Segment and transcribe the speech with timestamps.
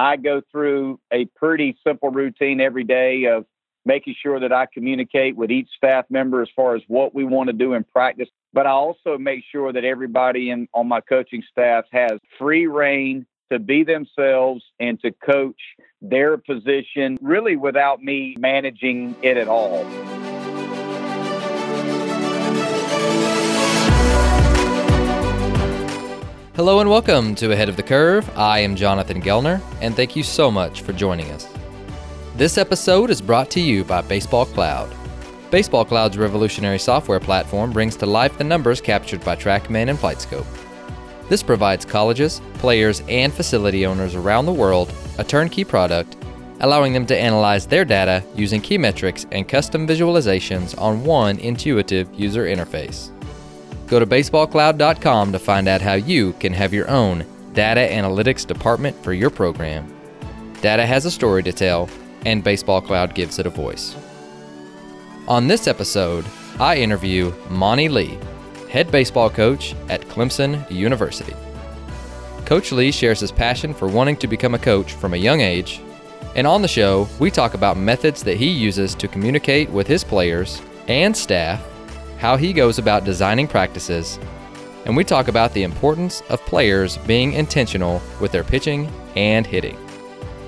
[0.00, 3.44] I go through a pretty simple routine every day of
[3.84, 7.48] making sure that I communicate with each staff member as far as what we want
[7.48, 8.28] to do in practice.
[8.54, 13.26] But I also make sure that everybody in on my coaching staff has free rein
[13.52, 15.60] to be themselves and to coach
[16.00, 19.84] their position really without me managing it at all.
[26.60, 28.30] Hello and welcome to Ahead of the Curve.
[28.36, 31.48] I am Jonathan Gelnar, and thank you so much for joining us.
[32.36, 34.94] This episode is brought to you by Baseball Cloud.
[35.50, 40.44] Baseball Cloud's revolutionary software platform brings to life the numbers captured by TrackMan and FlightScope.
[41.30, 46.18] This provides colleges, players, and facility owners around the world a turnkey product,
[46.60, 52.14] allowing them to analyze their data using key metrics and custom visualizations on one intuitive
[52.14, 53.12] user interface.
[53.90, 58.96] Go to baseballcloud.com to find out how you can have your own data analytics department
[59.02, 59.92] for your program.
[60.60, 61.90] Data has a story to tell,
[62.24, 63.96] and Baseball Cloud gives it a voice.
[65.26, 66.24] On this episode,
[66.60, 68.16] I interview Monte Lee,
[68.70, 71.34] head baseball coach at Clemson University.
[72.44, 75.80] Coach Lee shares his passion for wanting to become a coach from a young age,
[76.36, 80.04] and on the show, we talk about methods that he uses to communicate with his
[80.04, 81.60] players and staff
[82.20, 84.18] how he goes about designing practices,
[84.84, 89.78] and we talk about the importance of players being intentional with their pitching and hitting.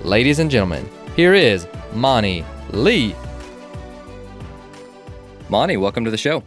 [0.05, 3.17] Ladies and gentlemen, here is Monte Lee.
[5.49, 6.45] Monte, welcome to the show.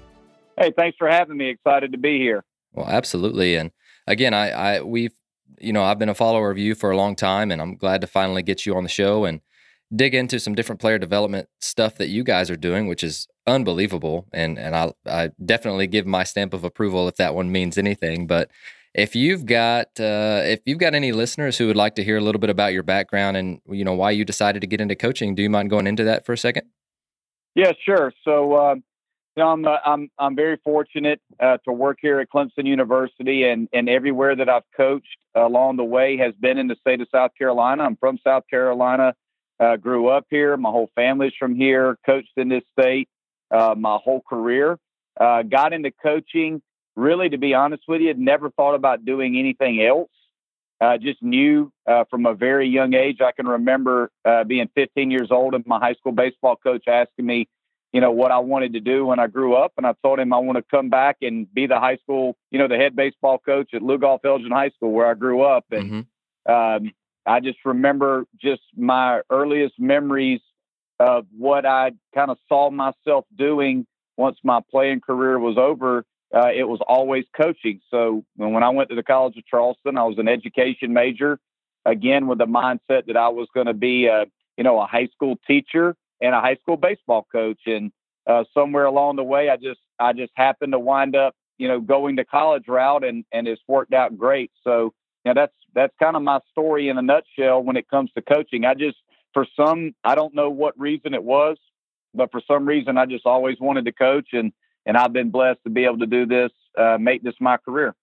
[0.59, 1.50] Hey, thanks for having me.
[1.50, 2.44] Excited to be here.
[2.73, 3.56] Well, absolutely.
[3.56, 3.72] And
[4.06, 5.14] again, I, I we've
[5.59, 8.02] you know, I've been a follower of you for a long time and I'm glad
[8.02, 9.42] to finally get you on the show and
[9.94, 14.28] dig into some different player development stuff that you guys are doing, which is unbelievable.
[14.33, 18.28] And and I I definitely give my stamp of approval if that one means anything.
[18.28, 18.50] But
[18.94, 22.22] if you've got uh, if you've got any listeners who would like to hear a
[22.22, 25.36] little bit about your background and you know why you decided to get into coaching,
[25.36, 26.67] do you mind going into that for a second?
[27.56, 28.13] Yeah, sure.
[28.23, 28.53] So.
[28.53, 28.75] Uh,
[29.38, 33.44] you know, I'm, uh, I'm I'm very fortunate uh, to work here at Clemson University,
[33.44, 37.07] and and everywhere that I've coached along the way has been in the state of
[37.13, 37.84] South Carolina.
[37.84, 39.13] I'm from South Carolina,
[39.60, 40.56] uh, grew up here.
[40.58, 41.98] My whole family's from here.
[42.06, 43.10] Coached in this state,
[43.52, 44.78] uh, my whole career.
[45.20, 46.62] Uh, got into coaching,
[46.96, 50.10] really, to be honest with you, never thought about doing anything else.
[50.82, 53.22] Uh, just knew uh, from a very young age.
[53.22, 57.26] I can remember uh, being 15 years old and my high school baseball coach asking
[57.26, 57.48] me,
[57.94, 59.72] you know, what I wanted to do when I grew up.
[59.78, 62.60] And I told him I want to come back and be the high school, you
[62.60, 65.64] know, the head baseball coach at Lugoff Elgin High School where I grew up.
[65.72, 66.06] And
[66.46, 66.52] mm-hmm.
[66.52, 66.92] um,
[67.25, 70.41] I just remember just my earliest memories
[71.00, 73.86] of what I kind of saw myself doing
[74.18, 76.06] once my playing career was over.
[76.34, 77.81] Uh, it was always coaching.
[77.91, 81.40] So when I went to the College of Charleston, I was an education major,
[81.86, 84.25] again with the mindset that I was going to be a
[84.57, 87.59] you know a high school teacher and a high school baseball coach.
[87.66, 87.92] And
[88.28, 91.80] uh, somewhere along the way, I just I just happened to wind up you know
[91.80, 94.52] going the college route, and and it's worked out great.
[94.63, 94.94] So
[95.25, 98.66] know that's that's kind of my story in a nutshell when it comes to coaching.
[98.66, 98.97] I just
[99.36, 101.58] for some, I don't know what reason it was,
[102.16, 104.52] but for some reason, I just always wanted to coach, and
[104.88, 107.94] and I've been blessed to be able to do this, uh, make this my career.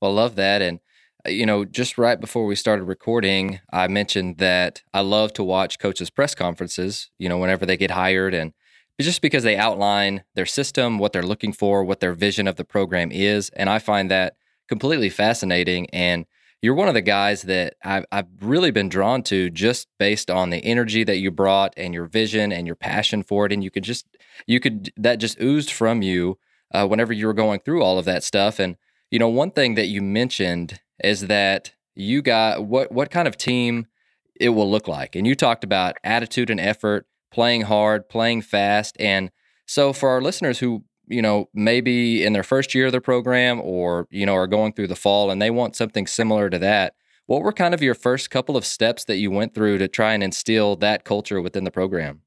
[0.00, 0.80] Well, love that, and
[1.26, 5.44] uh, you know, just right before we started recording, I mentioned that I love to
[5.44, 7.10] watch coaches' press conferences.
[7.18, 8.54] You know, whenever they get hired, and
[8.98, 12.64] just because they outline their system, what they're looking for, what their vision of the
[12.64, 14.36] program is, and I find that
[14.68, 16.26] completely fascinating and
[16.60, 20.50] you're one of the guys that I've, I've really been drawn to just based on
[20.50, 23.52] the energy that you brought and your vision and your passion for it.
[23.52, 24.06] And you could just,
[24.46, 26.38] you could, that just oozed from you
[26.72, 28.58] uh, whenever you were going through all of that stuff.
[28.58, 28.76] And,
[29.10, 33.36] you know, one thing that you mentioned is that you got what, what kind of
[33.36, 33.86] team
[34.40, 35.14] it will look like.
[35.14, 38.96] And you talked about attitude and effort, playing hard, playing fast.
[38.98, 39.30] And
[39.66, 43.60] so for our listeners who you know, maybe in their first year of the program
[43.60, 46.94] or, you know, are going through the fall and they want something similar to that,
[47.26, 50.14] what were kind of your first couple of steps that you went through to try
[50.14, 52.22] and instill that culture within the program?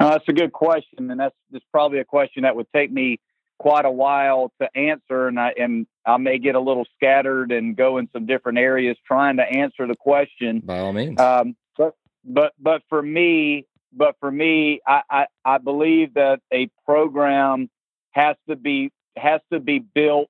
[0.00, 3.18] Uh, that's a good question, and that's, that's probably a question that would take me
[3.58, 7.76] quite a while to answer, and I and I may get a little scattered and
[7.76, 10.60] go in some different areas trying to answer the question.
[10.60, 11.20] By all means.
[11.20, 11.94] Um, but
[12.24, 17.70] but but for me, but for me, I, I, I believe that a program
[18.12, 20.28] has to be has to be built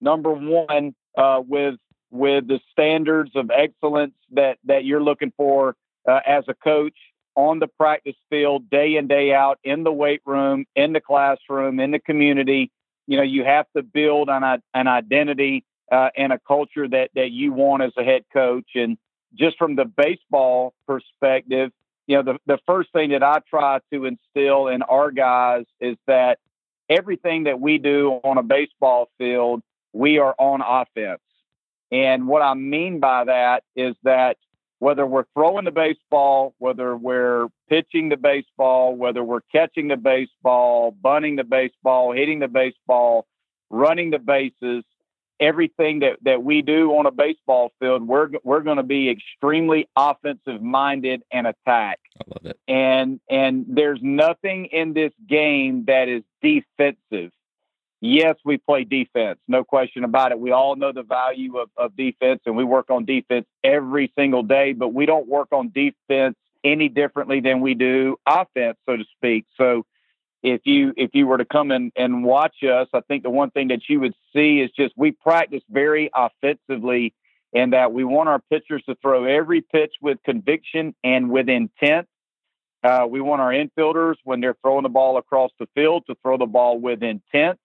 [0.00, 1.76] number one uh, with
[2.10, 5.76] with the standards of excellence that that you're looking for
[6.08, 6.96] uh, as a coach
[7.34, 11.80] on the practice field day in day out in the weight room in the classroom
[11.80, 12.70] in the community.
[13.06, 17.30] You know you have to build an, an identity uh, and a culture that that
[17.30, 18.70] you want as a head coach.
[18.74, 18.98] And
[19.34, 21.70] just from the baseball perspective,
[22.08, 25.96] you know, the, the first thing that I try to instill in our guys is
[26.06, 26.38] that
[26.88, 29.62] everything that we do on a baseball field,
[29.92, 31.20] we are on offense.
[31.92, 34.38] And what I mean by that is that
[34.78, 40.92] whether we're throwing the baseball, whether we're pitching the baseball, whether we're catching the baseball,
[40.92, 43.26] bunting the baseball, hitting the baseball,
[43.68, 44.82] running the bases,
[45.40, 49.88] everything that, that we do on a baseball field, we're we're going to be extremely
[49.96, 52.00] offensive minded and attack.
[52.20, 52.58] I love it.
[52.66, 57.32] And and there's nothing in this game that is defensive.
[58.00, 60.38] Yes, we play defense, no question about it.
[60.38, 64.44] We all know the value of, of defense and we work on defense every single
[64.44, 69.04] day, but we don't work on defense any differently than we do offense, so to
[69.16, 69.46] speak.
[69.56, 69.84] So
[70.42, 73.50] if you if you were to come in and watch us, I think the one
[73.50, 77.14] thing that you would see is just we practice very offensively
[77.54, 82.06] and that we want our pitchers to throw every pitch with conviction and with intent.
[82.84, 86.36] Uh, we want our infielders when they're throwing the ball across the field to throw
[86.36, 87.58] the ball with intent.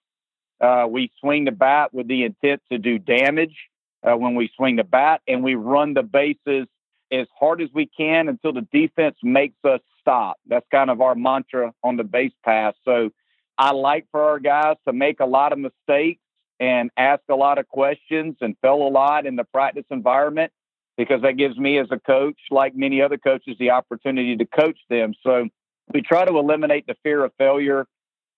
[0.59, 3.55] Uh, we swing the bat with the intent to do damage
[4.03, 6.67] uh, when we swing the bat, and we run the bases
[7.13, 10.38] as hard as we can until the defense makes us stop.
[10.48, 12.74] That's kind of our mantra on the base pass.
[12.83, 13.12] So
[13.57, 16.21] I like for our guys to make a lot of mistakes
[16.60, 20.51] and ask a lot of questions and fail a lot in the practice environment
[20.98, 24.77] because that gives me as a coach, like many other coaches, the opportunity to coach
[24.89, 25.13] them.
[25.24, 25.50] So
[25.94, 27.86] we try to eliminate the fear of failure.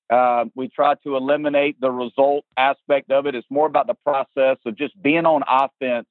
[0.10, 3.36] Uh, we try to eliminate the result aspect of it.
[3.36, 6.08] It's more about the process of just being on offense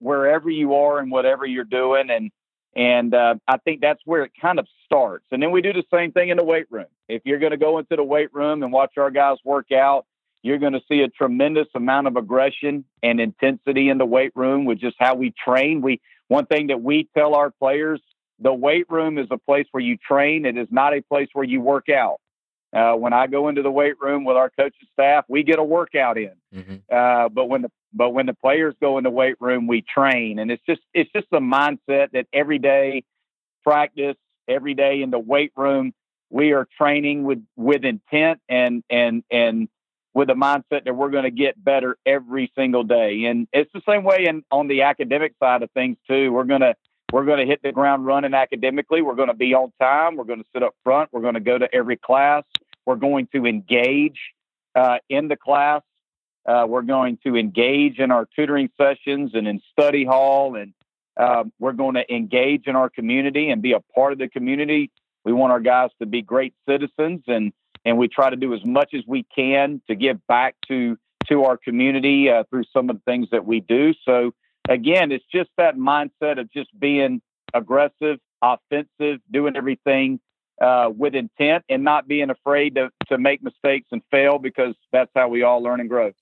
[0.00, 2.10] wherever you are and whatever you're doing.
[2.10, 2.30] And
[2.76, 5.24] and uh, I think that's where it kind of starts.
[5.32, 6.86] And then we do the same thing in the weight room.
[7.08, 10.06] If you're going to go into the weight room and watch our guys work out,
[10.42, 14.64] you're going to see a tremendous amount of aggression and intensity in the weight room
[14.64, 15.80] with just how we train.
[15.80, 18.00] We one thing that we tell our players:
[18.38, 20.46] the weight room is a place where you train.
[20.46, 22.20] It is not a place where you work out.
[22.72, 25.64] Uh, when I go into the weight room with our coaching staff, we get a
[25.64, 26.34] workout in.
[26.54, 26.76] Mm-hmm.
[26.92, 30.38] Uh, but when the but when the players go in the weight room, we train,
[30.38, 33.04] and it's just it's just a mindset that every day
[33.64, 35.92] practice, every day in the weight room,
[36.30, 39.68] we are training with with intent and and and
[40.14, 43.24] with a mindset that we're going to get better every single day.
[43.26, 46.32] And it's the same way in on the academic side of things too.
[46.32, 46.74] We're gonna
[47.12, 49.00] we're going to hit the ground running academically.
[49.00, 50.16] We're going to be on time.
[50.16, 51.10] We're going to sit up front.
[51.12, 52.44] We're going to go to every class.
[52.84, 54.18] We're going to engage
[54.74, 55.82] uh, in the class.
[56.48, 60.72] Uh, we're going to engage in our tutoring sessions and in study hall, and
[61.18, 64.90] uh, we're going to engage in our community and be a part of the community.
[65.26, 67.52] We want our guys to be great citizens, and
[67.84, 70.96] and we try to do as much as we can to give back to
[71.28, 73.92] to our community uh, through some of the things that we do.
[74.06, 74.32] So
[74.70, 77.20] again, it's just that mindset of just being
[77.52, 80.18] aggressive, offensive, doing everything
[80.62, 85.10] uh, with intent, and not being afraid to to make mistakes and fail because that's
[85.14, 86.12] how we all learn and grow.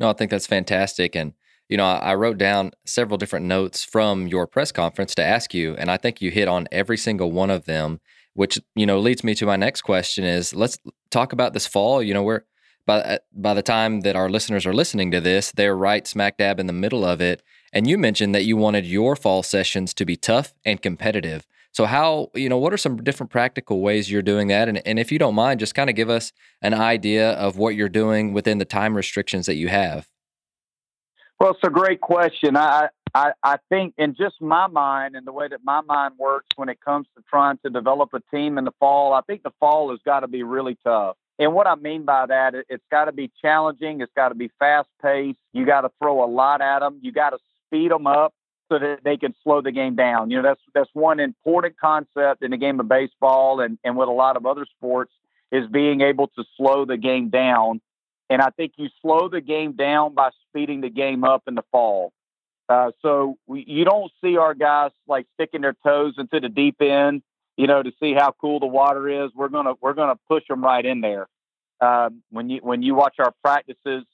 [0.00, 1.14] No, I think that's fantastic.
[1.14, 1.32] And,
[1.68, 5.74] you know, I, wrote down several different notes from your press conference to ask you,
[5.76, 8.00] and I think you hit on every single one of them,
[8.34, 10.78] which, you know, leads me to my next question is let's
[11.10, 12.02] talk about this fall.
[12.02, 12.42] You know, we're
[12.86, 16.36] by, uh, by the time that our listeners are listening to this, they're right smack
[16.36, 17.42] dab in the middle of it.
[17.72, 21.46] And you mentioned that you wanted your fall sessions to be tough and competitive.
[21.74, 24.68] So how, you know, what are some different practical ways you're doing that?
[24.68, 27.74] And, and if you don't mind, just kind of give us an idea of what
[27.74, 30.08] you're doing within the time restrictions that you have.
[31.40, 32.56] Well, it's a great question.
[32.56, 36.46] I, I, I think in just my mind and the way that my mind works
[36.54, 39.52] when it comes to trying to develop a team in the fall, I think the
[39.58, 41.16] fall has got to be really tough.
[41.40, 44.00] And what I mean by that, it's got to be challenging.
[44.00, 45.40] It's got to be fast paced.
[45.52, 47.00] You got to throw a lot at them.
[47.02, 48.32] You got to speed them up
[48.68, 50.30] so that they can slow the game down.
[50.30, 54.08] You know, that's that's one important concept in the game of baseball and, and with
[54.08, 55.12] a lot of other sports
[55.52, 57.80] is being able to slow the game down.
[58.30, 61.64] And I think you slow the game down by speeding the game up in the
[61.70, 62.12] fall.
[62.68, 66.80] Uh, so we, you don't see our guys like sticking their toes into the deep
[66.80, 67.22] end,
[67.56, 69.30] you know, to see how cool the water is.
[69.34, 71.28] We're gonna we're gonna push them right in there.
[71.80, 74.04] Um, when you when you watch our practices,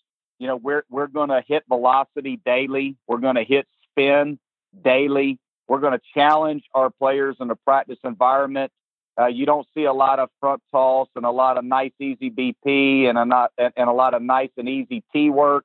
[0.40, 2.96] you know we're we're gonna hit velocity daily.
[3.06, 4.38] We're gonna hit spin
[4.82, 5.38] daily.
[5.68, 8.72] We're going to challenge our players in the practice environment.
[9.20, 12.30] Uh, you don't see a lot of front toss and a lot of nice, easy
[12.30, 15.64] BP and a not and, a lot of nice and easy tee work.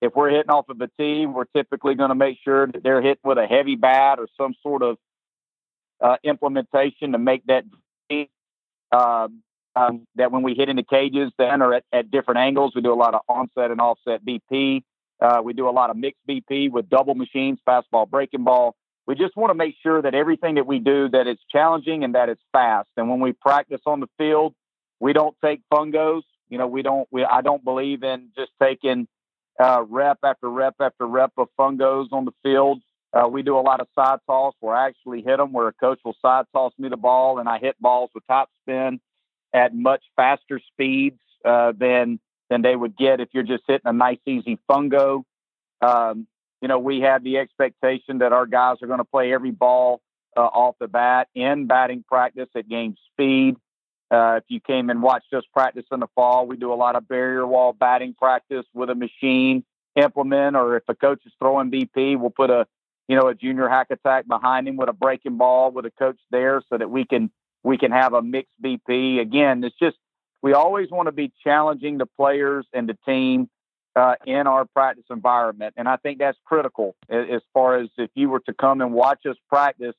[0.00, 3.02] If we're hitting off of a tee, we're typically going to make sure that they're
[3.02, 4.96] hitting with a heavy bat or some sort of
[6.00, 7.64] uh, implementation to make that
[8.92, 9.42] um,
[9.76, 12.82] um, that when we hit in the cages, then or at, at different angles, we
[12.82, 14.82] do a lot of onset and offset BP.
[15.20, 18.74] Uh, we do a lot of mixed BP with double machines, fastball, breaking ball.
[19.06, 22.14] we just want to make sure that everything that we do that it's challenging and
[22.14, 22.88] that it's fast.
[22.96, 24.54] And when we practice on the field,
[25.00, 26.22] we don't take fungos.
[26.48, 27.08] You know, we don't.
[27.10, 29.08] We I don't believe in just taking
[29.62, 32.80] uh, rep after rep after rep of fungos on the field.
[33.12, 35.72] Uh, we do a lot of side toss where I actually hit them, where a
[35.72, 39.00] coach will side toss me the ball, and I hit balls with top spin
[39.52, 42.18] at much faster speeds uh, than
[42.50, 45.24] than they would get if you're just hitting a nice easy fungo.
[45.80, 46.26] Um,
[46.60, 50.00] you know, we have the expectation that our guys are going to play every ball
[50.36, 53.56] uh, off the bat in batting practice at game speed.
[54.10, 56.96] Uh, if you came and watched us practice in the fall, we do a lot
[56.96, 59.64] of barrier wall batting practice with a machine
[59.96, 62.66] implement, or if a coach is throwing BP, we'll put a
[63.08, 66.18] you know a junior hack attack behind him with a breaking ball with a coach
[66.30, 67.30] there, so that we can
[67.62, 69.20] we can have a mixed BP.
[69.20, 69.96] Again, it's just
[70.44, 73.48] we always want to be challenging the players and the team
[73.96, 75.72] uh, in our practice environment.
[75.78, 79.24] And I think that's critical as far as if you were to come and watch
[79.24, 79.94] us practice,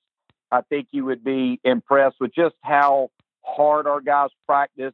[0.52, 3.10] I think you would be impressed with just how
[3.42, 4.94] hard our guys practice,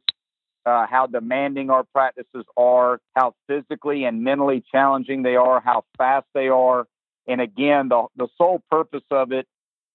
[0.64, 6.26] uh, how demanding our practices are, how physically and mentally challenging they are, how fast
[6.32, 6.86] they are.
[7.28, 9.46] And again, the, the sole purpose of it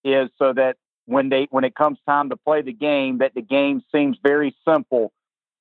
[0.03, 3.41] is so that when they when it comes time to play the game, that the
[3.41, 5.11] game seems very simple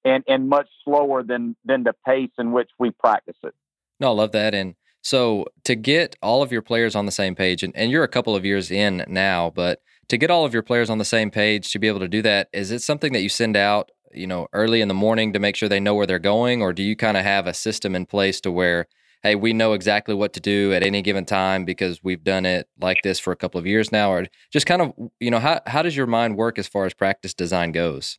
[0.06, 3.54] and and much slower than than the pace in which we practice it.
[4.00, 4.54] No, I love that.
[4.54, 8.04] And so to get all of your players on the same page, and, and you're
[8.04, 11.04] a couple of years in now, but to get all of your players on the
[11.04, 13.90] same page to be able to do that, is it something that you send out,
[14.12, 16.72] you know, early in the morning to make sure they know where they're going, or
[16.72, 18.86] do you kind of have a system in place to where,
[19.22, 22.68] hey, we know exactly what to do at any given time because we've done it
[22.80, 25.60] like this for a couple of years now, or just kind of, you know, how
[25.66, 28.18] how does your mind work as far as practice design goes?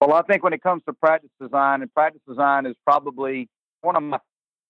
[0.00, 3.48] Well, I think when it comes to practice design, and practice design is probably
[3.80, 4.18] one of my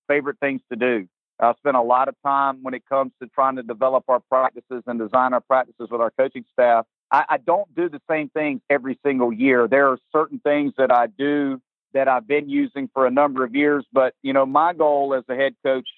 [0.08, 1.08] favorite things to do.
[1.38, 4.82] I spend a lot of time when it comes to trying to develop our practices
[4.86, 6.86] and design our practices with our coaching staff.
[7.10, 9.68] I, I don't do the same things every single year.
[9.68, 11.60] There are certain things that I do
[11.92, 15.24] that I've been using for a number of years, but you know, my goal as
[15.28, 15.88] a head coach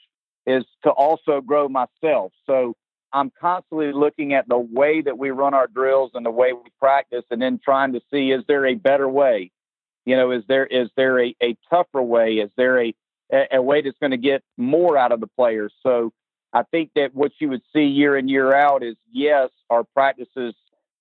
[0.46, 2.32] is to also grow myself.
[2.46, 2.74] So
[3.12, 6.70] I'm constantly looking at the way that we run our drills and the way we
[6.78, 9.50] practice, and then trying to see is there a better way?
[10.04, 12.34] You know, is there is there a, a tougher way?
[12.34, 12.94] Is there a
[13.52, 15.72] a way that's going to get more out of the players?
[15.82, 16.12] So
[16.52, 20.54] I think that what you would see year in year out is yes, our practices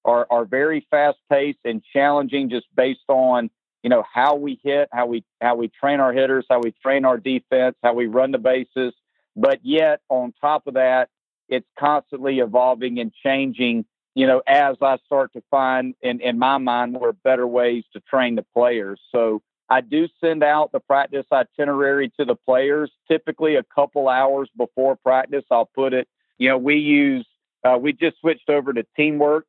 [0.05, 3.49] are are very fast paced and challenging, just based on
[3.83, 7.05] you know how we hit, how we how we train our hitters, how we train
[7.05, 8.93] our defense, how we run the bases.
[9.35, 11.09] But yet, on top of that,
[11.49, 13.85] it's constantly evolving and changing,
[14.15, 17.99] you know, as I start to find in, in my mind more better ways to
[18.01, 18.99] train the players.
[19.11, 24.49] So I do send out the practice itinerary to the players typically a couple hours
[24.57, 25.43] before practice.
[25.51, 27.27] I'll put it, you know, we use,
[27.63, 29.43] uh, we just switched over to Teamworks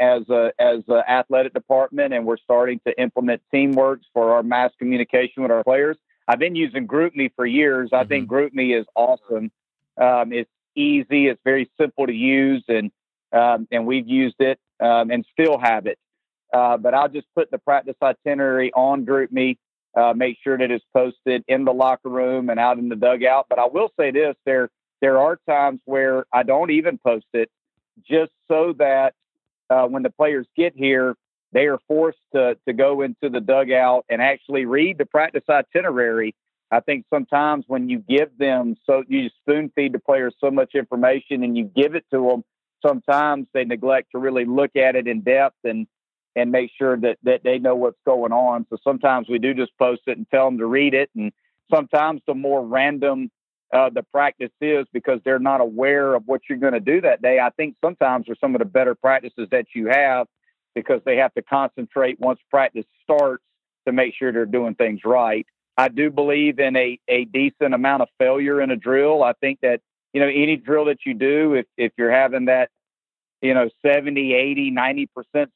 [0.00, 4.72] as a as a athletic department, and we're starting to implement Teamworks for our mass
[4.78, 5.96] communication with our players.
[6.26, 7.90] I've been using GroupMe for years.
[7.92, 8.08] I mm-hmm.
[8.08, 9.52] think GroupMe is awesome.
[10.00, 11.28] Um, it's easy.
[11.28, 12.90] It's very simple to use, and
[13.32, 15.98] um, and we've used it um, and still have it.
[16.52, 19.58] Uh, but I'll just put the practice itinerary on GroupMe,
[19.96, 23.46] uh, make sure that it's posted in the locker room and out in the dugout.
[23.48, 27.50] But I will say this: there there are times where I don't even post it,
[28.08, 29.14] just so that
[29.70, 31.16] uh, when the players get here,
[31.52, 36.34] they are forced to to go into the dugout and actually read the practice itinerary
[36.74, 40.74] I think sometimes when you give them so you spoon feed the players so much
[40.74, 42.44] information and you give it to them,
[42.84, 45.86] sometimes they neglect to really look at it in depth and
[46.34, 48.66] and make sure that that they know what's going on.
[48.70, 51.32] So sometimes we do just post it and tell them to read it, and
[51.72, 53.30] sometimes the more random
[53.72, 57.22] uh, the practice is because they're not aware of what you're going to do that
[57.22, 57.38] day.
[57.38, 60.26] I think sometimes are some of the better practices that you have
[60.74, 63.44] because they have to concentrate once practice starts
[63.86, 65.46] to make sure they're doing things right.
[65.76, 69.22] I do believe in a, a decent amount of failure in a drill.
[69.22, 69.80] I think that,
[70.12, 72.70] you know, any drill that you do, if, if you're having that,
[73.42, 75.06] you know, 70, 80, 90%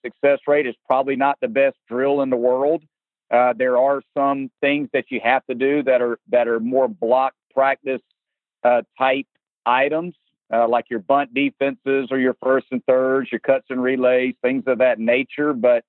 [0.05, 2.83] success rate is probably not the best drill in the world.
[3.31, 6.89] Uh, there are some things that you have to do that are that are more
[6.89, 8.01] block practice
[8.65, 9.27] uh, type
[9.67, 10.15] items,
[10.53, 14.65] uh, like your bunt defenses or your first and thirds, your cuts and relays, things
[14.67, 15.53] of that nature.
[15.53, 15.85] But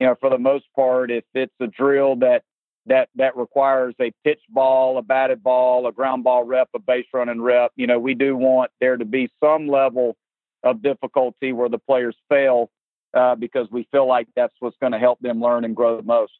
[0.00, 2.42] you know, for the most part, if it's a drill that
[2.86, 7.06] that that requires a pitch ball, a batted ball, a ground ball rep, a base
[7.12, 7.72] running rep.
[7.76, 10.16] You know, we do want there to be some level
[10.62, 12.70] of difficulty where the players fail
[13.14, 16.02] uh, because we feel like that's what's going to help them learn and grow the
[16.02, 16.32] most.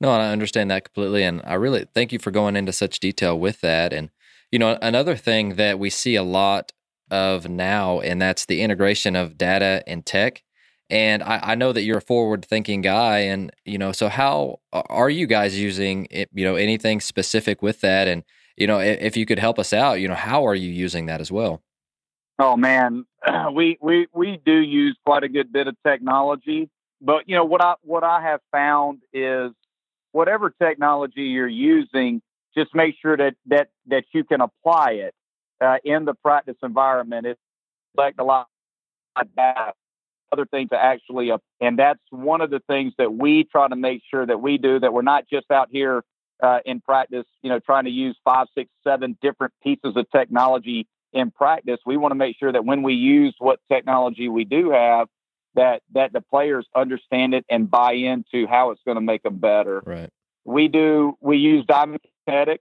[0.00, 3.38] No, I understand that completely, and I really thank you for going into such detail
[3.38, 3.92] with that.
[3.92, 4.10] And
[4.52, 6.72] you know, another thing that we see a lot
[7.10, 10.43] of now, and that's the integration of data and tech.
[10.90, 15.08] And I, I know that you're a forward-thinking guy, and you know, so how are
[15.08, 18.06] you guys using it, you know anything specific with that?
[18.06, 18.22] And
[18.56, 21.06] you know, if, if you could help us out, you know, how are you using
[21.06, 21.62] that as well?
[22.38, 23.06] Oh man,
[23.54, 26.68] we we we do use quite a good bit of technology,
[27.00, 29.52] but you know what I what I have found is
[30.12, 32.20] whatever technology you're using,
[32.56, 35.14] just make sure that that that you can apply it
[35.60, 37.26] uh, in the practice environment.
[37.26, 37.40] It's
[37.96, 38.48] like a lot
[39.16, 39.74] of that
[40.32, 43.76] other things to actually, uh, and that's one of the things that we try to
[43.76, 46.02] make sure that we do that we're not just out here
[46.42, 50.86] uh, in practice, you know, trying to use five, six, seven different pieces of technology
[51.12, 51.78] in practice.
[51.86, 55.08] We want to make sure that when we use what technology we do have,
[55.54, 59.38] that that the players understand it and buy into how it's going to make them
[59.38, 59.82] better.
[59.84, 60.10] Right.
[60.44, 61.16] We do.
[61.20, 62.58] We use Diamond Kinetics.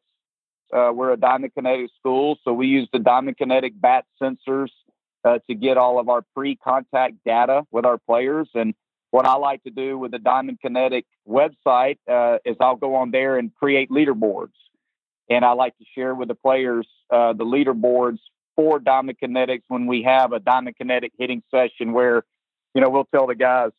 [0.72, 4.70] Uh, we're a Diamond Kinetic school, so we use the Diamond Kinetic bat sensors
[5.24, 8.50] uh, to get all of our pre-contact data with our players.
[8.54, 8.74] And
[9.12, 13.12] what I like to do with the Diamond Kinetic website uh, is I'll go on
[13.12, 14.54] there and create leaderboards,
[15.30, 18.20] and I like to share with the players uh, the leaderboards
[18.56, 22.24] for Diamond Kinetics when we have a Diamond Kinetic hitting session where,
[22.74, 23.72] you know, we'll tell the guys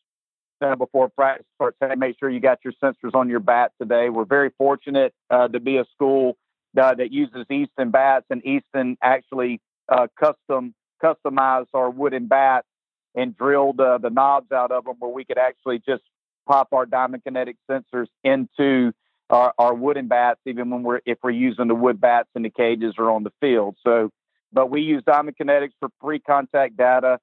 [0.61, 4.09] uh, before practice starts, hey, make sure you got your sensors on your bat today.
[4.09, 6.37] We're very fortunate uh, to be a school
[6.81, 10.75] uh, that uses Easton bats, and Easton actually uh, custom
[11.05, 12.67] customized our wooden bats
[13.15, 16.03] and drilled uh, the knobs out of them where we could actually just
[16.47, 18.93] pop our Diamond Kinetic sensors into
[19.31, 22.51] our, our wooden bats, even when we're if we're using the wood bats in the
[22.51, 23.77] cages or on the field.
[23.85, 24.11] So
[24.53, 27.19] but we use Diamond Kinetics for pre-contact data.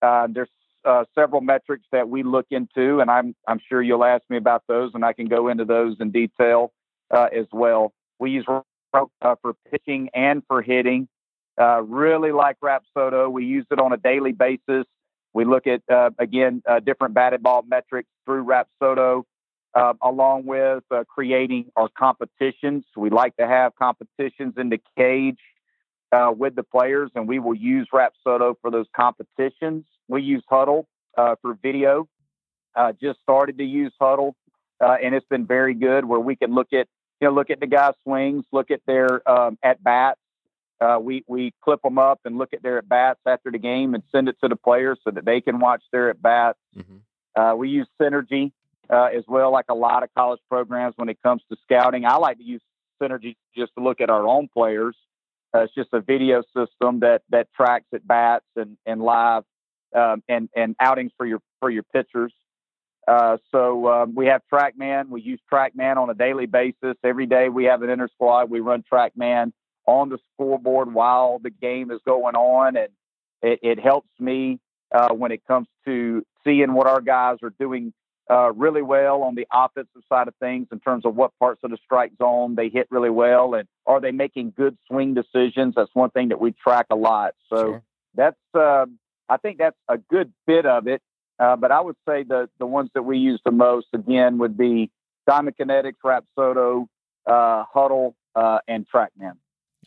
[0.00, 0.48] Uh, there's
[0.84, 4.62] uh, several metrics that we look into, and I'm I'm sure you'll ask me about
[4.68, 6.72] those, and I can go into those in detail
[7.10, 7.92] uh, as well.
[8.18, 8.46] We use
[8.94, 11.08] uh, for pitching and for hitting.
[11.58, 13.30] Uh, really like Rapsodo.
[13.30, 14.86] We use it on a daily basis.
[15.32, 19.24] We look at uh, again different batted ball metrics through Rapsodo.
[19.74, 22.84] Uh, along with uh, creating our competitions.
[22.96, 25.38] We like to have competitions in the cage
[26.12, 29.84] uh, with the players, and we will use Rapsodo for those competitions.
[30.08, 30.84] We use Hudl
[31.16, 32.08] uh, for video.
[32.74, 34.32] Uh, just started to use Hudl,
[34.80, 36.04] uh, and it's been very good.
[36.04, 36.86] Where we can look at
[37.20, 40.20] you know look at the guys' swings, look at their um, at bats.
[40.80, 43.94] Uh, we we clip them up and look at their at bats after the game
[43.94, 46.58] and send it to the players so that they can watch their at bats.
[46.76, 47.40] Mm-hmm.
[47.40, 48.52] Uh, we use Synergy
[48.90, 52.04] as well, like a lot of college programs when it comes to scouting.
[52.04, 52.62] I like to use
[53.02, 54.96] Synergy just to look at our own players
[55.54, 59.44] uh, it's just a video system that that tracks at bats and and live
[59.94, 62.32] um, and and outings for your for your pitchers.
[63.06, 65.08] Uh, so um, we have TrackMan.
[65.08, 66.96] We use TrackMan on a daily basis.
[67.02, 68.50] Every day we have an inter squad.
[68.50, 69.52] We run TrackMan
[69.88, 72.88] on the scoreboard while the game is going on, and
[73.42, 74.60] it, it helps me
[74.94, 77.94] uh, when it comes to seeing what our guys are doing
[78.30, 81.70] uh, really well on the offensive side of things in terms of what parts of
[81.70, 85.74] the strike zone they hit really well and are they making good swing decisions?
[85.74, 87.32] That's one thing that we track a lot.
[87.48, 87.82] So sure.
[88.14, 88.84] that's uh,
[89.30, 91.00] I think that's a good bit of it.
[91.38, 94.58] Uh, but I would say the the ones that we use the most again would
[94.58, 94.90] be
[95.26, 96.86] Diamond Kinetics, Rapsodo,
[97.26, 99.36] uh, Hudl, uh, and TrackMan.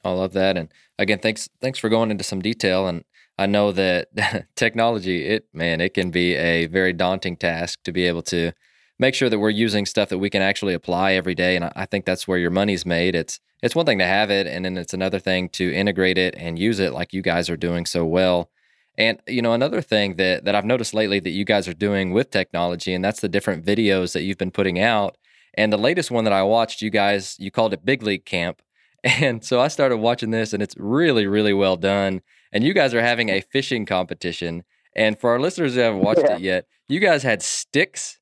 [0.03, 2.87] I love that, and again, thanks thanks for going into some detail.
[2.87, 3.03] And
[3.37, 8.05] I know that technology, it man, it can be a very daunting task to be
[8.05, 8.51] able to
[8.99, 11.55] make sure that we're using stuff that we can actually apply every day.
[11.55, 13.15] And I think that's where your money's made.
[13.15, 16.35] It's it's one thing to have it, and then it's another thing to integrate it
[16.37, 18.49] and use it like you guys are doing so well.
[18.97, 22.11] And you know, another thing that that I've noticed lately that you guys are doing
[22.11, 25.17] with technology, and that's the different videos that you've been putting out.
[25.55, 28.61] And the latest one that I watched, you guys, you called it Big League Camp.
[29.03, 32.93] And so I started watching this, and it's really, really well done and you guys
[32.93, 34.63] are having a fishing competition.
[34.95, 36.35] And for our listeners who haven't watched yeah.
[36.35, 38.19] it yet, you guys had sticks,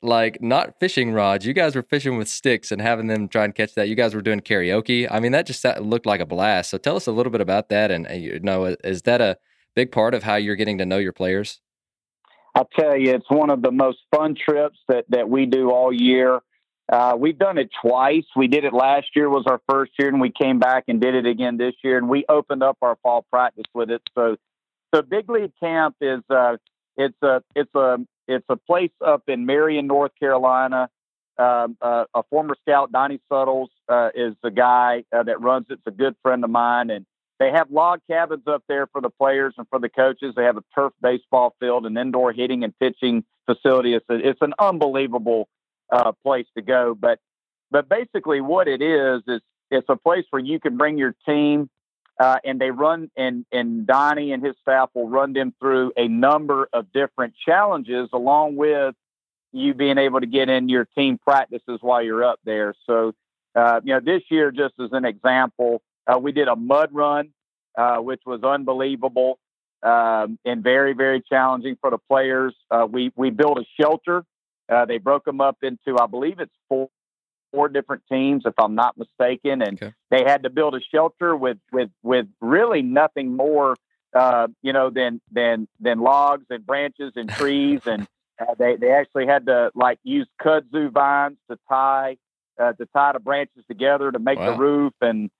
[0.00, 1.44] like not fishing rods.
[1.44, 3.88] You guys were fishing with sticks and having them try and catch that.
[3.88, 5.08] You guys were doing karaoke.
[5.10, 6.70] I mean, that just looked like a blast.
[6.70, 7.90] So tell us a little bit about that.
[7.90, 9.38] And uh, you know, is that a
[9.74, 11.60] big part of how you're getting to know your players?
[12.54, 15.92] I'll tell you, it's one of the most fun trips that that we do all
[15.92, 16.40] year.
[16.90, 18.24] Uh, we've done it twice.
[18.36, 21.14] We did it last year was our first year, and we came back and did
[21.14, 21.96] it again this year.
[21.96, 24.02] And we opened up our fall practice with it.
[24.14, 24.36] So,
[24.94, 26.56] so Big League Camp is uh,
[26.96, 30.90] it's a it's a it's a place up in Marion, North Carolina.
[31.36, 35.74] Um, uh, a former scout, Donnie Suttles, uh, is the guy uh, that runs it.
[35.84, 37.06] It's a good friend of mine, and
[37.40, 40.34] they have log cabins up there for the players and for the coaches.
[40.36, 43.94] They have a turf baseball field, an indoor hitting and pitching facility.
[43.94, 45.48] It's a, it's an unbelievable
[45.90, 46.94] uh, place to go.
[46.94, 47.18] But
[47.70, 51.68] but basically, what it is is it's a place where you can bring your team
[52.20, 56.06] uh, and they run and and Donnie and his staff will run them through a
[56.08, 58.94] number of different challenges, along with
[59.52, 62.74] you being able to get in your team practices while you're up there.
[62.86, 63.14] So,
[63.54, 67.30] uh, you know, this year, just as an example, uh, we did a mud run,
[67.76, 69.38] uh, which was unbelievable
[69.82, 72.54] um, and very very challenging for the players.
[72.70, 74.24] Uh, we we built a shelter.
[74.68, 76.88] Uh, they broke them up into I believe it's four
[77.54, 79.94] four different teams, if I'm not mistaken, and okay.
[80.10, 83.76] they had to build a shelter with with with really nothing more,
[84.14, 88.06] uh, you know, than than than logs and branches and trees, and
[88.40, 92.16] uh, they they actually had to like use kudzu vines to tie
[92.60, 94.52] uh, to tie the branches together to make wow.
[94.52, 95.30] the roof, and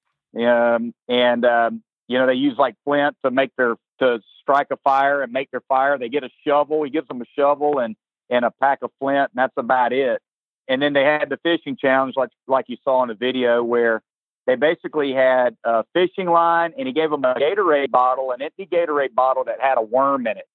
[0.40, 4.76] um, and um, you know they use like flint to make their to strike a
[4.78, 5.98] fire and make their fire.
[5.98, 6.84] They get a shovel.
[6.84, 7.96] He gives them a shovel and
[8.30, 10.20] and a pack of flint, and that's about it.
[10.68, 14.02] And then they had the fishing challenge, like like you saw in the video, where
[14.46, 18.66] they basically had a fishing line, and he gave them a Gatorade bottle, an empty
[18.66, 20.46] Gatorade bottle that had a worm in it.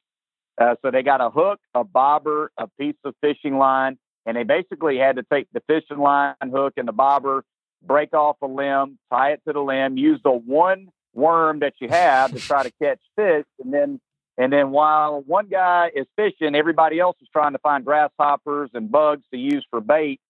[0.59, 4.43] Uh, so they got a hook, a bobber, a piece of fishing line, and they
[4.43, 7.43] basically had to take the fishing line hook and the bobber,
[7.81, 11.87] break off a limb, tie it to the limb, use the one worm that you
[11.87, 13.99] have to try to catch fish, and then
[14.39, 18.89] and then while one guy is fishing, everybody else is trying to find grasshoppers and
[18.89, 20.21] bugs to use for bait.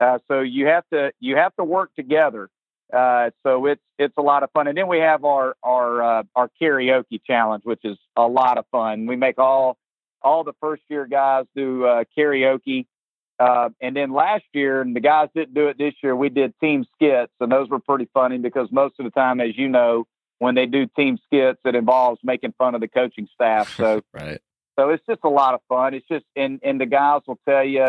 [0.00, 2.50] Uh, so you have to you have to work together.
[2.92, 4.66] Uh, so it's it's a lot of fun.
[4.66, 8.66] And then we have our our uh, our karaoke challenge, which is a lot of
[8.72, 9.06] fun.
[9.06, 9.78] We make all
[10.20, 12.86] all the first year guys do uh, karaoke.
[13.38, 16.52] Uh, and then last year, and the guys didn't do it this year, we did
[16.60, 20.04] team skits, and those were pretty funny because most of the time, as you know,
[20.42, 23.76] when they do team skits that involves making fun of the coaching staff.
[23.76, 24.40] So right.
[24.76, 25.94] So it's just a lot of fun.
[25.94, 27.86] It's just and and the guys will tell you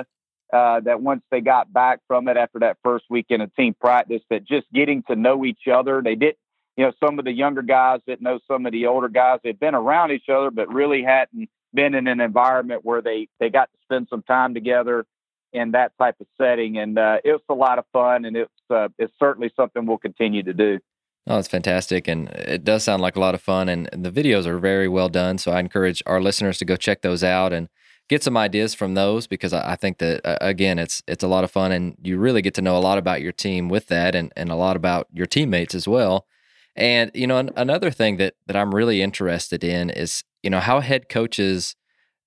[0.54, 4.22] uh, that once they got back from it after that first weekend of team practice,
[4.30, 6.36] that just getting to know each other, they did.
[6.78, 9.39] You know, some of the younger guys that know some of the older guys.
[9.44, 13.50] They've been around each other, but really hadn't been in an environment where they they
[13.50, 15.06] got to spend some time together
[15.54, 16.78] in that type of setting.
[16.78, 19.98] And uh, it was a lot of fun, and it's uh, it's certainly something we'll
[19.98, 20.80] continue to do.
[21.25, 22.07] Oh, it's fantastic.
[22.07, 23.69] And it does sound like a lot of fun.
[23.69, 25.38] And the videos are very well done.
[25.38, 27.69] So I encourage our listeners to go check those out and
[28.09, 31.45] get some ideas from those because I think that, uh, again, it's it's a lot
[31.45, 31.71] of fun.
[31.71, 34.51] And you really get to know a lot about your team with that and, and
[34.51, 36.27] a lot about your teammates as well.
[36.75, 40.81] And, you know, another thing that, that I'm really interested in is, you know, how
[40.81, 41.75] head coaches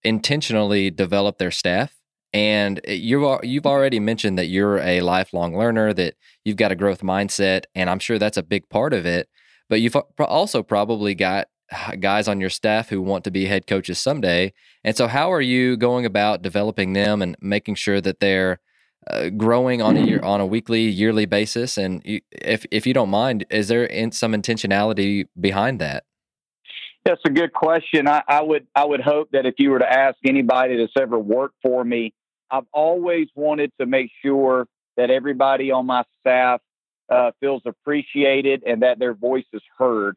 [0.04, 1.95] intentionally develop their staff
[2.36, 7.00] and you've you've already mentioned that you're a lifelong learner, that you've got a growth
[7.00, 9.30] mindset, and I'm sure that's a big part of it.
[9.70, 11.48] But you've also probably got
[11.98, 14.52] guys on your staff who want to be head coaches someday.
[14.84, 18.60] And so, how are you going about developing them and making sure that they're
[19.10, 21.78] uh, growing on a year, on a weekly, yearly basis?
[21.78, 26.04] And you, if if you don't mind, is there in some intentionality behind that?
[27.06, 28.06] That's a good question.
[28.06, 31.18] I, I would I would hope that if you were to ask anybody that's ever
[31.18, 32.12] worked for me,
[32.50, 36.60] I've always wanted to make sure that everybody on my staff
[37.08, 40.16] uh, feels appreciated and that their voice is heard.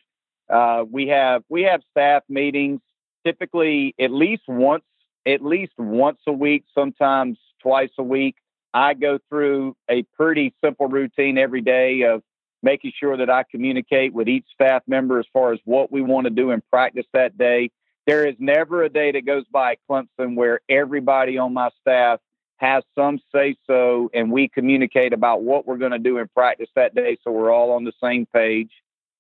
[0.50, 2.82] Uh, we have we have staff meetings
[3.26, 4.84] typically at least once
[5.28, 8.36] at least once a week, sometimes twice a week.
[8.74, 12.24] I go through a pretty simple routine every day of
[12.62, 16.26] making sure that I communicate with each staff member as far as what we want
[16.26, 17.72] to do in practice that day,
[18.10, 22.20] there is never a day that goes by at Clemson where everybody on my staff
[22.58, 26.70] has some say so and we communicate about what we're going to do in practice
[26.76, 28.72] that day so we're all on the same page.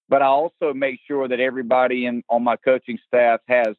[0.10, 3.76] But I also make sure that everybody in on my coaching staff has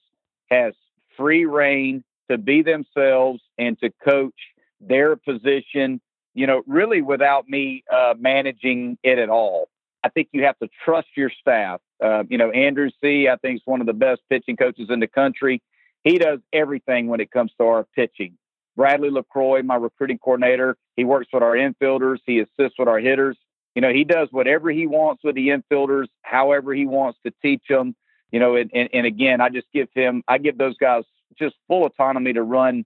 [0.48, 0.74] has
[1.16, 4.38] free rein to be themselves and to coach
[4.80, 6.00] their position,
[6.34, 9.70] you know, really without me uh, managing it at all.
[10.04, 11.80] I think you have to trust your staff.
[12.02, 15.00] Uh, you know, Andrew See I think is one of the best pitching coaches in
[15.00, 15.62] the country.
[16.04, 18.36] He does everything when it comes to our pitching.
[18.76, 22.18] Bradley LeCroy, my recruiting coordinator, he works with our infielders.
[22.24, 23.36] He assists with our hitters.
[23.74, 27.62] You know, he does whatever he wants with the infielders, however he wants to teach
[27.68, 27.94] them.
[28.32, 31.04] You know, and, and, and again, I just give him, I give those guys
[31.38, 32.84] just full autonomy to run,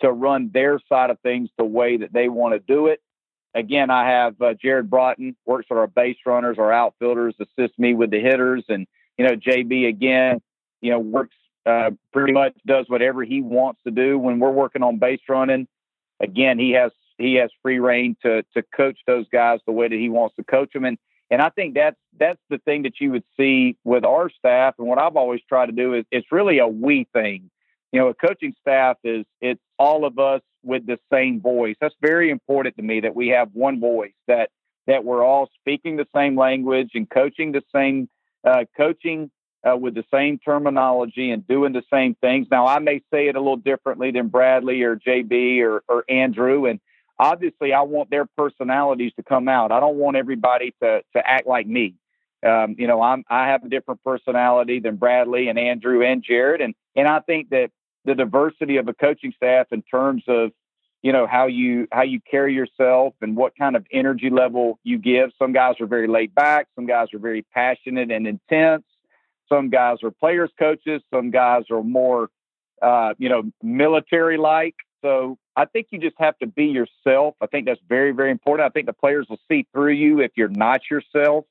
[0.00, 3.00] to run their side of things the way that they want to do it.
[3.56, 7.94] Again, I have uh, Jared Broughton works with our base runners, our outfielders, assists me
[7.94, 10.42] with the hitters, and you know JB again,
[10.82, 14.82] you know works uh, pretty much does whatever he wants to do when we're working
[14.82, 15.66] on base running.
[16.20, 19.98] Again, he has he has free rein to to coach those guys the way that
[19.98, 20.98] he wants to coach them, and
[21.30, 24.86] and I think that's that's the thing that you would see with our staff, and
[24.86, 27.50] what I've always tried to do is it's really a we thing.
[27.92, 31.76] You know, a coaching staff is it's all of us with the same voice.
[31.80, 34.50] That's very important to me that we have one voice that
[34.86, 38.08] that we're all speaking the same language and coaching the same
[38.46, 39.30] uh, coaching
[39.66, 42.46] uh, with the same terminology and doing the same things.
[42.50, 46.66] Now, I may say it a little differently than Bradley or JB or, or Andrew,
[46.66, 46.80] and
[47.18, 49.72] obviously, I want their personalities to come out.
[49.72, 51.94] I don't want everybody to to act like me.
[52.44, 56.60] Um, you know, I'm I have a different personality than Bradley and Andrew and Jared,
[56.60, 57.70] and and I think that
[58.04, 60.52] the diversity of a coaching staff in terms of
[61.02, 64.98] you know how you how you carry yourself and what kind of energy level you
[64.98, 65.30] give.
[65.38, 66.68] Some guys are very laid back.
[66.74, 68.84] Some guys are very passionate and intense.
[69.48, 71.02] Some guys are players coaches.
[71.12, 72.28] Some guys are more
[72.82, 74.74] uh, you know military like.
[75.02, 77.34] So I think you just have to be yourself.
[77.40, 78.66] I think that's very very important.
[78.66, 81.44] I think the players will see through you if you're not yourself.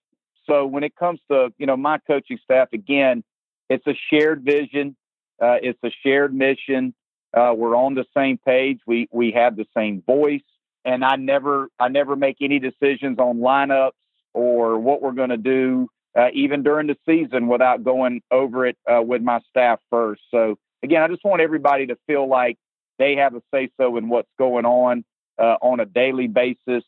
[0.47, 3.23] So when it comes to you know my coaching staff, again,
[3.69, 4.95] it's a shared vision.
[5.41, 6.93] Uh, it's a shared mission.
[7.35, 8.79] Uh, we're on the same page.
[8.85, 10.43] We we have the same voice,
[10.85, 13.91] and I never I never make any decisions on lineups
[14.33, 18.77] or what we're going to do, uh, even during the season, without going over it
[18.89, 20.21] uh, with my staff first.
[20.31, 22.57] So again, I just want everybody to feel like
[22.97, 25.03] they have a say so in what's going on
[25.37, 26.83] uh, on a daily basis.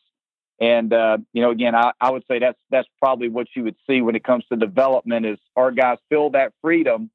[0.60, 3.76] And uh, you know, again, I, I would say that's that's probably what you would
[3.88, 7.10] see when it comes to development is our guys feel that freedom,